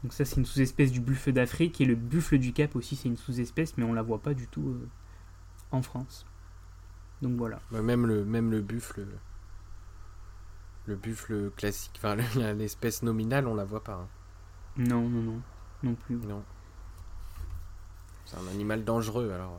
[0.04, 3.10] Donc ça c'est une sous-espèce du buffle d'Afrique et le buffle du Cap aussi c'est
[3.10, 4.88] une sous-espèce mais on la voit pas du tout euh,
[5.72, 6.26] en France.
[7.22, 7.60] Donc voilà.
[7.72, 9.06] Bah, même le même le buffle
[10.86, 12.16] le buffle classique, enfin
[12.54, 13.96] l'espèce nominale on la voit pas.
[13.96, 14.08] Hein.
[14.78, 15.42] Non non non
[15.84, 16.16] non plus.
[16.16, 16.44] Non.
[18.28, 19.58] C'est un animal dangereux alors.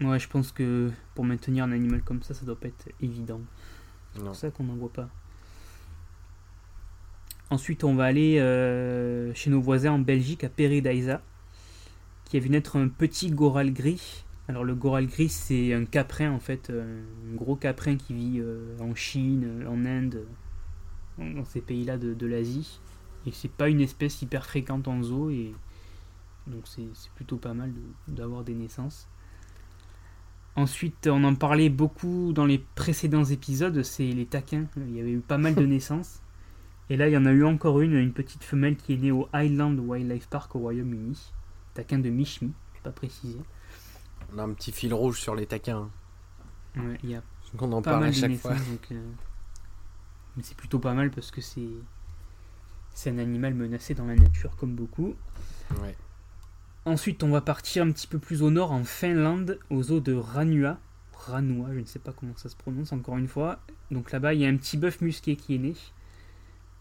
[0.00, 3.42] Ouais, je pense que pour maintenir un animal comme ça, ça doit pas être évident.
[4.14, 5.10] C'est pour ça qu'on n'en voit pas.
[7.50, 11.20] Ensuite, on va aller euh, chez nos voisins en Belgique, à Peridaisa,
[12.24, 14.24] qui a vu naître un petit goral gris.
[14.48, 18.40] Alors, le goral gris, c'est un caprin en fait, euh, un gros caprin qui vit
[18.40, 20.24] euh, en Chine, en Inde,
[21.18, 22.80] dans ces pays-là de, de l'Asie.
[23.26, 25.52] Et c'est pas une espèce hyper fréquente en zoo et
[26.50, 27.72] donc c'est plutôt pas mal
[28.08, 29.08] d'avoir des naissances.
[30.56, 34.66] Ensuite, on en parlait beaucoup dans les précédents épisodes, c'est les taquins.
[34.76, 36.20] Il y avait eu pas mal de naissances.
[36.90, 39.12] Et là, il y en a eu encore une, une petite femelle qui est née
[39.12, 41.32] au Highland Wildlife Park au Royaume-Uni.
[41.74, 43.38] Taquin de Michmi, pas précisé.
[44.34, 45.88] On a un petit fil rouge sur les taquins.
[46.76, 47.22] Ouais, il y a
[47.58, 48.52] on en parle à chaque fois.
[48.92, 49.10] Euh,
[50.36, 51.68] mais c'est plutôt pas mal parce que c'est
[52.92, 55.14] c'est un animal menacé dans la nature comme beaucoup.
[55.80, 55.96] Ouais.
[56.90, 60.12] Ensuite, on va partir un petit peu plus au nord, en Finlande, aux eaux de
[60.12, 60.76] Ranua.
[61.12, 63.60] Ranua, je ne sais pas comment ça se prononce encore une fois.
[63.92, 65.74] Donc là-bas, il y a un petit bœuf musqué qui est né.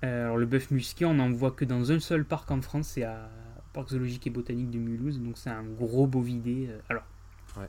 [0.03, 2.88] Euh, alors le bœuf musqué, on n'en voit que dans un seul parc en France,
[2.88, 3.30] c'est à
[3.72, 5.20] Parc zoologique et botanique de Mulhouse.
[5.20, 6.70] Donc c'est un gros bovidé.
[6.72, 7.03] Euh, alors,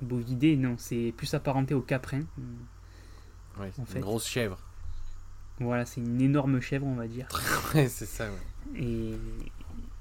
[0.00, 2.22] bovidé, non, c'est plus apparenté au caprin.
[3.58, 4.58] Ouais, une grosse chèvre.
[5.58, 7.28] Voilà, c'est une énorme chèvre, on va dire.
[7.74, 8.80] ouais, c'est ça, ouais.
[8.82, 9.18] Et,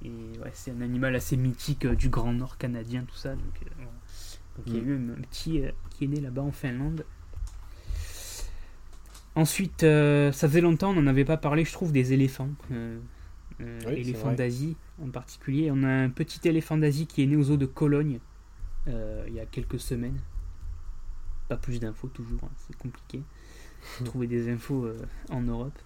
[0.04, 3.34] et ouais, c'est un animal assez mythique euh, du Grand Nord canadien, tout ça.
[3.34, 3.84] Donc, euh,
[4.66, 4.88] il y a mm.
[4.88, 7.04] eu un petit euh, qui est né là-bas en Finlande.
[9.36, 12.50] Ensuite, ça faisait longtemps, on n'en avait pas parlé, je trouve, des éléphants.
[13.86, 15.70] éléphants d'Asie en particulier.
[15.70, 18.18] On a un petit éléphant d'Asie qui est né aux eaux de Cologne,
[18.88, 20.18] il y a quelques semaines.
[21.48, 23.22] Pas plus d'infos toujours, hein, c'est compliqué.
[24.04, 24.90] Trouver des infos
[25.30, 25.78] en Europe.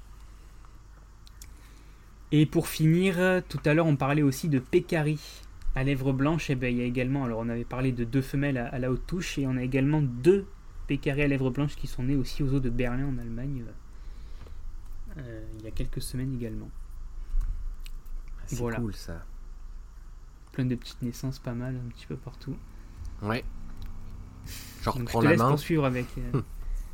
[2.37, 5.21] Et pour finir, tout à l'heure on parlait aussi de Pécari
[5.77, 6.51] à lèvres blanches.
[6.51, 8.77] Et eh ben, il y a également, alors on avait parlé de deux femelles à,
[8.81, 10.45] la haute touche et on a également deux
[10.89, 13.63] Pécari à lèvres blanches qui sont nées aussi aux eaux de Berlin en Allemagne
[15.17, 16.69] euh, il y a quelques semaines également.
[18.37, 19.23] Ah, c'est cool ça.
[20.51, 22.57] Plein de petites naissances, pas mal, un petit peu partout.
[23.23, 23.45] Ouais.
[24.83, 25.55] Je reprends la main.
[25.85, 26.07] avec.
[26.19, 26.43] Euh,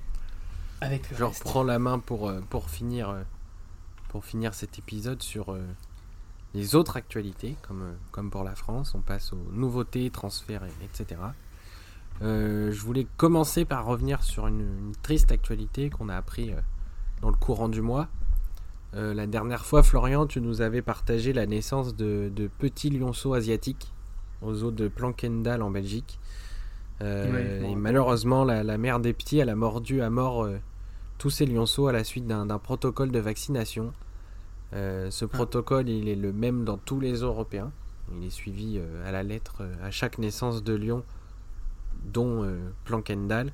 [0.82, 3.24] avec Je reprends la main pour, euh, pour finir
[4.10, 5.64] pour finir cet épisode sur euh,
[6.52, 8.92] les autres actualités, comme, euh, comme pour la France.
[8.96, 11.20] On passe aux nouveautés, transferts, etc.
[12.20, 16.52] Euh, je voulais commencer par revenir sur une, triste actualité qu'on a appris
[17.22, 18.08] dans le courant du mois.
[18.92, 23.92] la dernière fois, Florian, tu nous avais partagé la naissance de, petits lionceaux asiatiques
[24.42, 26.18] aux eaux de Plankendal en Belgique.
[27.00, 30.48] et malheureusement, la, la, mère des petits, elle a mordu à mort
[31.20, 33.92] tous ces lionceaux à la suite d'un protocole de vaccination.
[34.72, 35.28] Euh, ce ah.
[35.28, 37.70] protocole, il est le même dans tous les Européens.
[38.16, 41.04] Il est suivi euh, à la lettre euh, à chaque naissance de lion,
[42.06, 42.50] dont
[42.84, 43.52] Plankendal.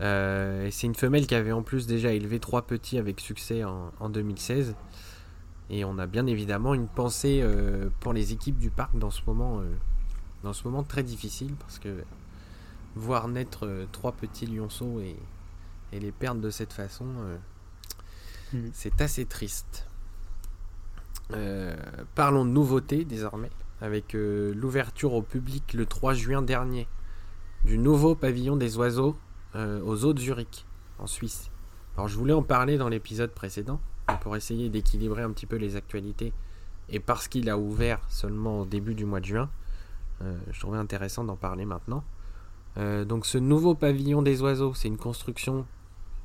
[0.00, 4.08] et c'est une femelle qui avait en plus déjà élevé trois petits avec succès en,
[4.08, 4.74] 2016.
[5.70, 7.44] Et on a bien évidemment une pensée
[8.00, 9.62] pour les équipes du parc dans ce moment,
[10.42, 12.02] dans ce moment très difficile parce que
[12.96, 15.14] voir naître trois petits lionceaux et,
[15.92, 17.36] et les perdre de cette façon, euh,
[18.52, 18.70] hmm.
[18.72, 19.86] c'est assez triste.
[21.32, 21.76] Euh,
[22.14, 26.88] parlons de nouveautés désormais, avec euh, l'ouverture au public le 3 juin dernier
[27.64, 29.16] du nouveau pavillon des oiseaux
[29.54, 30.66] aux eaux de Zurich,
[31.00, 31.50] en Suisse.
[31.96, 33.80] Alors je voulais en parler dans l'épisode précédent,
[34.20, 36.32] pour essayer d'équilibrer un petit peu les actualités,
[36.88, 39.50] et parce qu'il a ouvert seulement au début du mois de juin,
[40.20, 42.04] je trouvais intéressant d'en parler maintenant.
[42.76, 45.66] donc ce nouveau pavillon des oiseaux, c'est une construction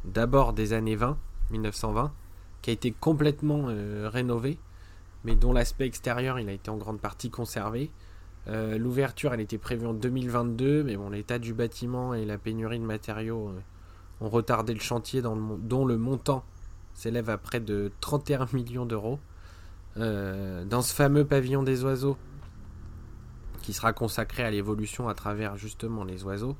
[0.06, 1.18] d'abord des années 20,
[1.52, 2.12] 1920,
[2.62, 4.58] qui a été complètement euh, rénové,
[5.24, 7.92] mais dont l'aspect extérieur a été en grande partie conservé.
[8.48, 12.80] Euh, l'ouverture elle était prévue en 2022, mais bon l'état du bâtiment et la pénurie
[12.80, 13.60] de matériaux euh,
[14.26, 16.44] ont retardé le chantier dont le montant
[16.94, 19.20] s'élève à près de 31 millions d'euros.
[19.96, 22.18] dans ce fameux pavillon des oiseaux,
[23.62, 26.56] qui sera consacré à l'évolution à travers justement les oiseaux,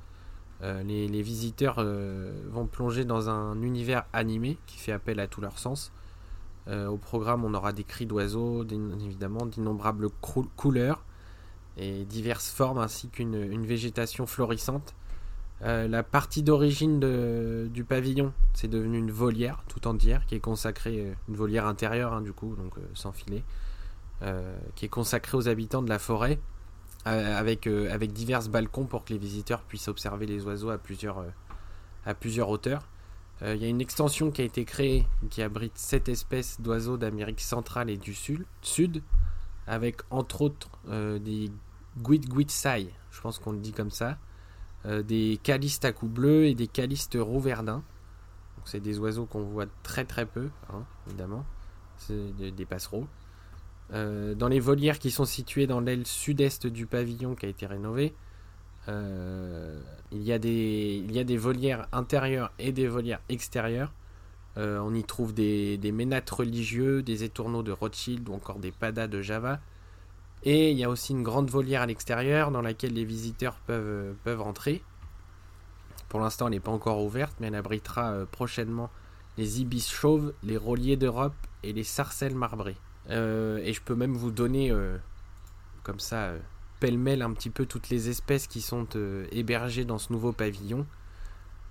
[0.64, 5.42] euh, les, visiteurs euh, vont plonger dans un univers animé qui fait appel à tous
[5.42, 5.92] leurs sens.
[6.70, 10.08] Euh, au programme, on aura des cris d'oiseaux, évidemment, d'innombrables
[10.56, 11.04] couleurs
[11.76, 14.94] et diverses formes, ainsi qu'une végétation florissante.
[15.62, 17.00] la partie d'origine
[17.70, 22.22] du pavillon, c'est devenu une volière tout entière qui est consacrée, une volière intérieure hein,
[22.22, 23.44] du coup, donc sans filet,
[24.76, 26.40] qui est consacrée aux habitants de la forêt
[27.06, 31.20] avec, euh, avec divers balcons pour que les visiteurs puissent observer les oiseaux à plusieurs,
[31.20, 31.30] euh,
[32.06, 32.88] à plusieurs hauteurs.
[33.46, 37.42] Il y a une extension qui a été créée qui abrite sept espèces d'oiseaux d'Amérique
[37.42, 39.04] centrale et du sud,
[39.68, 41.52] avec entre autres des
[41.98, 44.18] guit-guit-sai, je pense qu'on le dit comme ça,
[44.86, 47.84] des calistes à coups bleus et des calistes roux verdins.
[48.64, 51.44] C'est des oiseaux qu'on voit très très peu, hein, évidemment.
[51.98, 53.08] C'est des passereaux.
[53.92, 57.66] Euh, dans les volières qui sont situées dans l'aile sud-est du pavillon qui a été
[57.66, 58.14] rénové,
[58.90, 59.80] euh,
[60.12, 63.94] il, y a des, volières intérieures et des volières extérieures.
[64.58, 69.08] Euh, on y trouve des, ménates religieux, des étourneaux de Rothschild ou encore des padas
[69.08, 69.60] de Java.
[70.44, 74.42] Et il y a aussi une grande volière à l'extérieur dans laquelle les visiteurs peuvent,
[74.42, 74.84] entrer.
[76.10, 78.90] Pour l'instant, elle n'est pas encore ouverte, mais elle abritera prochainement
[79.38, 82.76] les ibis chauves, les rôliers d'Europe et les sarcelles marbrés.
[83.10, 84.98] Euh, et je peux même vous donner, euh,
[85.84, 86.40] comme ça, euh,
[86.80, 88.88] pêle-mêle un petit peu toutes les espèces qui sont
[89.32, 90.86] hébergées dans ce nouveau pavillon.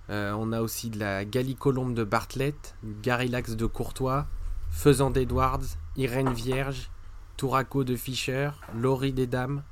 [0.09, 4.25] on a aussi de la gallicolombe de Bartlett, du garillax de Courtois,
[4.71, 6.89] faisan d'Edwards, Irène Vierge,
[7.37, 9.63] Touraco de Fischer, Laurie des Dames,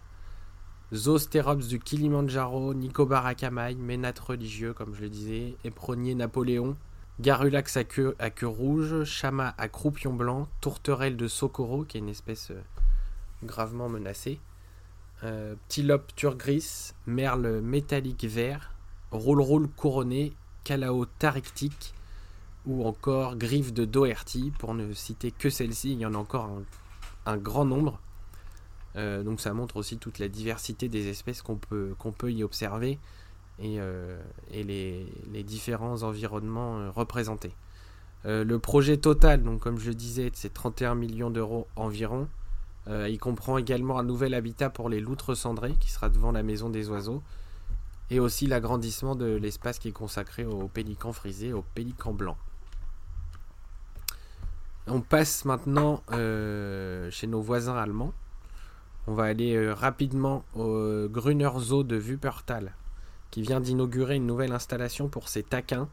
[0.93, 6.75] Zosterops du Kilimanjaro, Nicobar Akamai, Ménate religieux, comme je le disais, Éperonnier Napoléon,
[7.21, 12.49] Garulax à queue, rouge, Chama à croupion blanc, Tourterelle de Socorro, qui est une espèce
[12.49, 12.59] euh,
[13.43, 14.39] gravement menacée,
[15.23, 18.73] euh, Ptilope turgris, Merle métallique vert,
[19.11, 21.93] Roule-roule couronné, Calao tarictique,
[22.65, 26.49] ou encore Griffe de Doherty, pour ne citer que celle-ci, il y en a encore
[27.27, 27.99] un, grand nombre.
[28.95, 32.97] Euh, donc ça montre aussi toute la diversité des espèces qu'on peut y observer
[33.61, 34.19] et, euh,
[34.51, 37.53] les, différents environnements euh, représentés.
[38.25, 42.27] Euh, le projet total, comme je disais, c'est 31 millions d'euros environ.
[42.87, 46.69] il comprend également un nouvel habitat pour les loutres cendrées qui sera devant la maison
[46.69, 47.21] des oiseaux
[48.09, 52.37] et aussi l'agrandissement de l'espace qui est consacré aux pélicans frisés, aux pélicans blancs.
[54.87, 58.13] On passe maintenant chez nos voisins allemands.
[59.07, 62.73] On va aller rapidement au Gruner Zoo de Wuppertal
[63.31, 65.89] qui vient d'inaugurer une nouvelle installation pour ses taquins.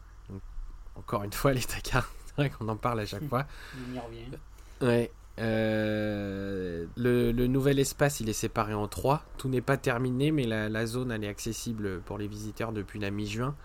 [0.95, 3.45] encore une fois, les taquins, c'est vrai qu'on en parle à chaque fois.
[3.75, 4.37] On y revient.
[4.81, 5.11] Ouais.
[5.39, 9.23] Euh, le, nouvel espace, il est séparé en trois.
[9.37, 13.09] Tout n'est pas terminé, mais la, zone elle est accessible pour les visiteurs depuis la
[13.09, 13.55] mi-juin.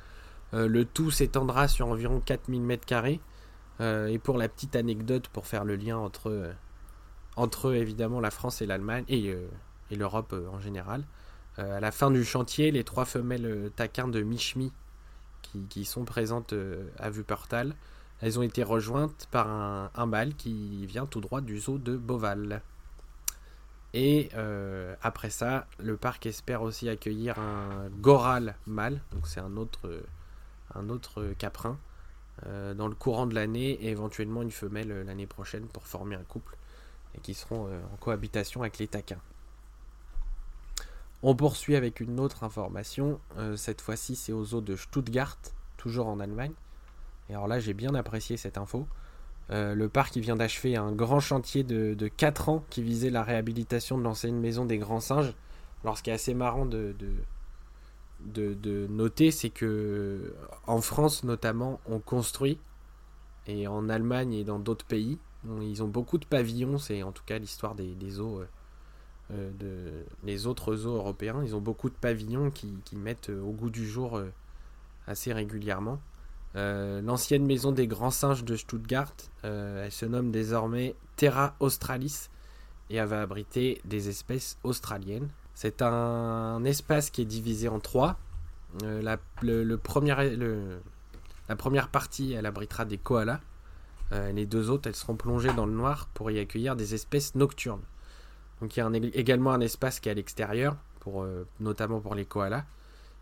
[0.52, 3.18] Euh, le tout s'étendra sur environ 4000 m2.
[3.80, 6.52] Euh, et pour la petite anecdote, pour faire le lien entre,
[7.34, 9.34] entre évidemment la France et l'Allemagne et,
[9.90, 11.04] et l'Europe en général,
[11.56, 14.72] à la fin du chantier, les trois femelles euh, taquins de Michmi
[15.70, 17.76] qui, sont présentes euh, à Wuppertal,
[18.20, 22.62] elles ont été rejointes par un, mâle qui vient tout droit du zoo de Boval.
[23.92, 24.30] Et
[25.02, 30.02] après ça, le parc espère aussi accueillir un goral mâle, donc c'est un autre,
[30.74, 31.78] un autre caprin,
[32.44, 36.56] dans le courant de l'année et éventuellement une femelle l'année prochaine pour former un couple
[37.16, 39.20] et qui seront en cohabitation avec les taquins.
[41.26, 43.18] On poursuit avec une autre information.
[43.38, 45.38] Euh, cette fois-ci, c'est aux eaux de Stuttgart,
[45.78, 46.52] toujours en Allemagne.
[47.30, 48.86] Et alors là, j'ai bien apprécié cette info.
[49.50, 53.96] Euh, le parc vient d'achever un grand chantier de, 4 ans qui visait la réhabilitation
[53.96, 55.32] de l'ancienne maison des grands singes.
[55.82, 56.94] Alors, ce qui est assez marrant de,
[58.20, 60.34] de, noter, c'est que
[60.66, 62.58] en France, notamment, on construit.
[63.46, 65.18] Et en Allemagne et dans d'autres pays,
[65.62, 66.76] ils ont beaucoup de pavillons.
[66.76, 68.40] C'est en tout cas l'histoire des, eaux.
[68.40, 68.48] Euh,
[69.32, 71.42] euh, de, les autres zoos européens.
[71.44, 74.30] Ils ont beaucoup de pavillons qui, mettent euh, au goût du jour euh,
[75.06, 75.98] assez régulièrement.
[76.56, 79.12] L'ancienne maison des grands singes de Stuttgart,
[79.42, 82.28] elle se nomme désormais Terra Australis
[82.90, 85.28] et elle va abriter des espèces australiennes.
[85.54, 88.20] C'est un, espace qui est divisé en trois.
[88.84, 89.76] la, la
[91.56, 93.40] première partie, elle abritera des koalas.
[94.12, 97.82] les deux autres, elles seront plongées dans le noir pour y accueillir des espèces nocturnes.
[98.60, 100.76] Donc il y a également un espace qui est à l'extérieur,
[101.06, 102.64] euh, notamment pour les koalas.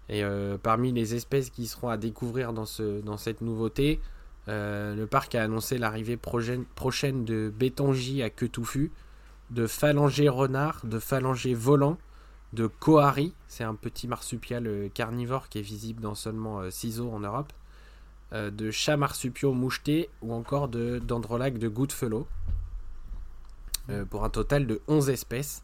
[0.09, 4.01] Et euh, parmi les espèces qui seront à découvrir dans, ce, dans cette nouveauté,
[4.49, 6.65] euh, le parc a annoncé l'arrivée prochaine,
[7.25, 8.91] de bétongies à queue touffue,
[9.51, 11.99] de phalangers renards, de phalangers volants,
[12.53, 17.21] de koari, c'est un petit marsupial carnivore qui est visible dans seulement 6 eaux en
[17.21, 17.51] Europe,
[18.33, 22.27] de chats marsupiaux mouchetés ou encore de, de gouttelot.
[23.91, 25.63] Euh, pour un total de 11 espèces,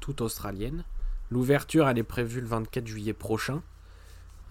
[0.00, 0.84] toutes australiennes.
[1.30, 3.62] L'ouverture, elle est prévue le 24 juillet prochain.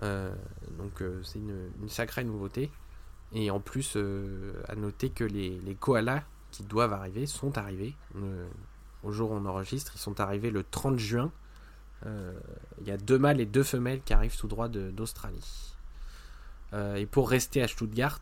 [0.02, 0.34] Euh,
[0.78, 2.72] donc euh, c'est une, sacrée nouveauté.
[3.34, 3.98] Et en plus,
[4.68, 7.96] à noter que les, les, koalas qui doivent arriver sont arrivés.
[9.04, 11.32] au jour où on enregistre, ils sont arrivés le 30 juin.
[12.06, 15.76] Il y a deux mâles et deux femelles qui arrivent tout droit d'Australie.
[16.74, 18.20] et pour rester à Stuttgart,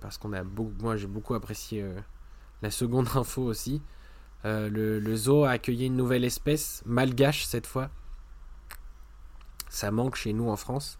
[0.00, 1.84] parce qu'on a moi j'ai beaucoup apprécié
[2.62, 3.82] la seconde info aussi.
[4.44, 7.90] Euh, le, zoo a accueilli une nouvelle espèce, malgache cette fois.
[9.68, 10.98] Ça manque chez nous en France.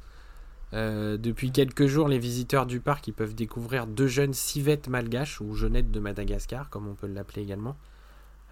[0.75, 5.41] Euh, depuis quelques jours, les visiteurs du parc ils peuvent découvrir deux jeunes civettes malgaches
[5.41, 7.77] ou jeunettes de Madagascar, comme on peut l'appeler également.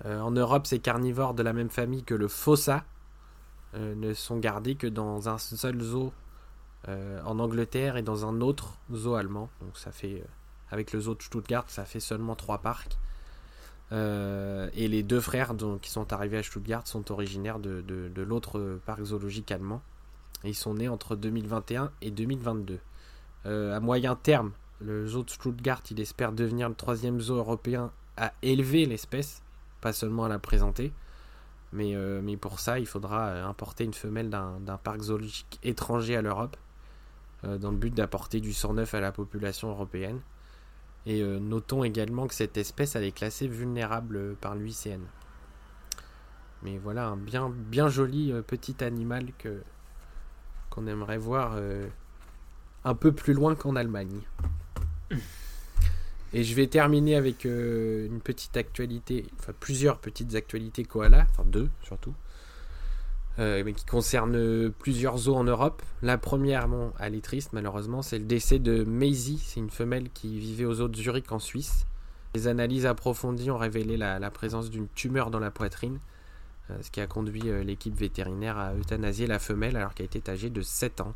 [0.05, 2.85] Euh, en Europe, ces carnivores de la même famille que le fossa
[3.75, 6.11] ne sont gardés que dans un seul zoo
[6.89, 9.51] en Angleterre et dans un autre zoo allemand.
[9.61, 10.25] Donc ça fait
[10.71, 12.99] avec le zoo de Stuttgart, ça fait seulement trois parcs.
[13.93, 18.81] Euh, et les deux frères donc, qui sont arrivés à Stuttgart sont originaires de, l'autre
[18.85, 19.81] parc zoologique allemand.
[20.45, 22.81] ils sont nés entre 2021 et 2022.
[23.47, 27.93] Euh, à moyen terme, le zoo de Stuttgart, il espère devenir le troisième zoo européen
[28.17, 29.43] à élever l'espèce,
[29.81, 30.93] pas seulement à la présenter.
[31.73, 36.23] Mais, euh, mais pour ça, il faudra importer une femelle d'un parc zoologique étranger à
[36.23, 36.57] l'Europe,
[37.45, 40.21] dans le but d'apporter du sang neuf à la population européenne.
[41.07, 45.01] Et euh, notons également que cette espèce elle est classée vulnérable euh, par l'UICN.
[46.63, 49.27] Mais voilà un bien, bien joli euh, petit animal
[50.71, 51.59] qu'on aimerait voir
[52.85, 54.21] un peu plus loin qu'en Allemagne.
[56.33, 61.71] Et je vais terminer avec une petite actualité, enfin plusieurs petites actualités koala, enfin deux
[61.83, 62.15] surtout.
[63.39, 65.83] Euh, qui concerne plusieurs zoos en Europe.
[66.01, 70.09] La première, bon, elle est triste malheureusement, c'est le décès de Maisie, c'est une femelle
[70.09, 71.85] qui vivait aux eaux de Zurich en Suisse.
[72.35, 75.99] Les analyses approfondies ont révélé la, présence d'une tumeur dans la poitrine,
[76.71, 80.31] euh, ce qui a conduit euh, l'équipe vétérinaire à euthanasier la femelle alors qu'elle était
[80.31, 81.15] âgée de 7 ans.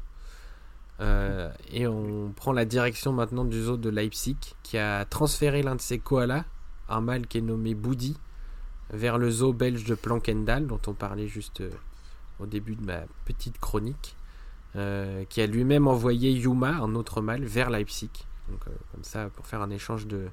[1.73, 5.81] et on prend la direction maintenant du zoo de Leipzig qui a transféré l'un de
[5.81, 6.45] ses koalas,
[6.91, 8.19] un mâle qui est nommé Boudi,
[8.93, 11.71] vers le zoo belge de Plankendal, dont on parlait juste euh,
[12.41, 14.17] au début de ma petite chronique,
[14.77, 18.11] euh, qui a lui-même envoyé Yuma, un autre mâle, vers Leipzig.
[18.49, 20.29] Donc, euh, comme ça, pour faire un échange de,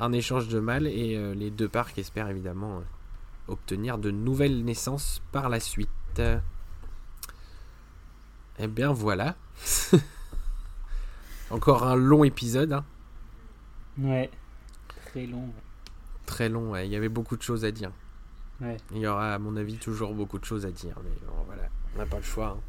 [0.00, 0.86] un échange de mâles.
[0.86, 2.82] Et euh, les deux parcs espèrent évidemment
[3.48, 5.88] obtenir de nouvelles naissances par la suite.
[8.58, 9.36] Eh bien, voilà.
[11.50, 12.72] Encore un long épisode.
[12.72, 12.84] hein.
[13.98, 14.30] Ouais.
[15.06, 15.48] Très long.
[16.24, 16.86] Très long, ouais.
[16.88, 17.92] il y avait beaucoup de choses à dire.
[18.92, 20.96] Il y aura, à mon avis, toujours beaucoup de choses à dire.
[21.04, 21.62] Mais bon, voilà,
[21.94, 22.56] on n'a pas le choix.
[22.58, 22.60] hein.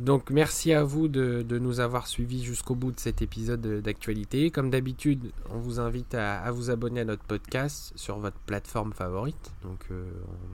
[0.00, 4.50] Donc, merci à vous de, nous avoir suivis jusqu'au bout de cet épisode d'actualité.
[4.50, 8.92] Comme d'habitude, on vous invite à, à vous abonner à notre podcast sur votre plateforme
[8.92, 9.52] favorite.
[9.62, 10.10] Donc, euh,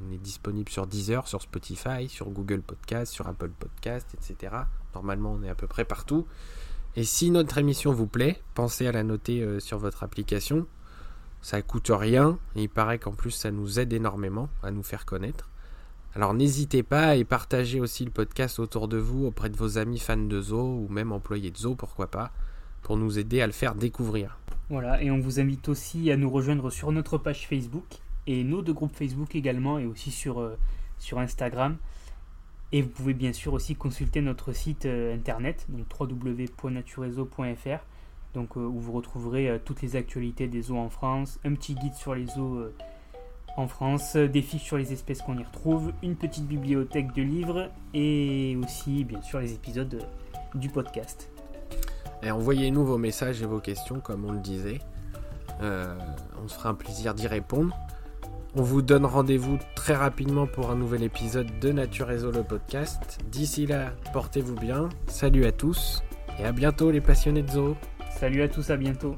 [0.07, 4.55] on est disponible sur Deezer, sur Spotify, sur Google Podcast, sur Apple Podcast, etc.
[4.95, 6.27] Normalement, on est à peu près partout.
[6.97, 10.67] Et si notre émission vous plaît, pensez à la noter euh, sur votre application.
[11.43, 12.39] Ça coûte rien.
[12.57, 15.51] Et il paraît qu'en plus, ça nous aide énormément à nous faire connaître.
[16.15, 20.01] Alors n'hésitez pas et partagez aussi le podcast autour de vous auprès de vos amis
[20.01, 22.33] fans de zoo ou même employés de zoo, pourquoi pas,
[22.83, 24.37] pour nous aider à le faire découvrir.
[24.71, 27.85] Voilà, et on vous invite aussi à nous rejoindre sur notre page Facebook
[28.27, 30.57] et nos deux groupes Facebook également et aussi sur, euh,
[30.99, 31.77] sur Instagram.
[32.73, 37.85] Et vous pouvez bien sûr aussi consulter notre site euh, internet, donc www.naturezo.fr,
[38.35, 41.75] donc euh, où vous retrouverez euh, toutes les actualités des zoos en France, un petit
[41.75, 42.73] guide sur les euh,
[43.57, 47.23] en France, euh, des fiches sur les espèces qu'on y retrouve, une petite bibliothèque de
[47.23, 50.07] livres et aussi bien sûr les épisodes
[50.55, 51.31] du podcast.
[52.23, 54.79] Et envoyez-nous vos messages et vos questions, comme on le disait.
[55.63, 57.75] On se fera un plaisir d'y répondre.
[58.57, 62.43] On vous donne rendez-vous très rapidement pour un nouvel épisode de Nature et Zoo, le
[62.43, 63.19] podcast.
[63.31, 64.89] D'ici là, portez-vous bien.
[65.07, 66.03] Salut à tous
[66.39, 67.77] et à bientôt les passionnés de zoo.
[68.19, 69.17] Salut à tous, à bientôt.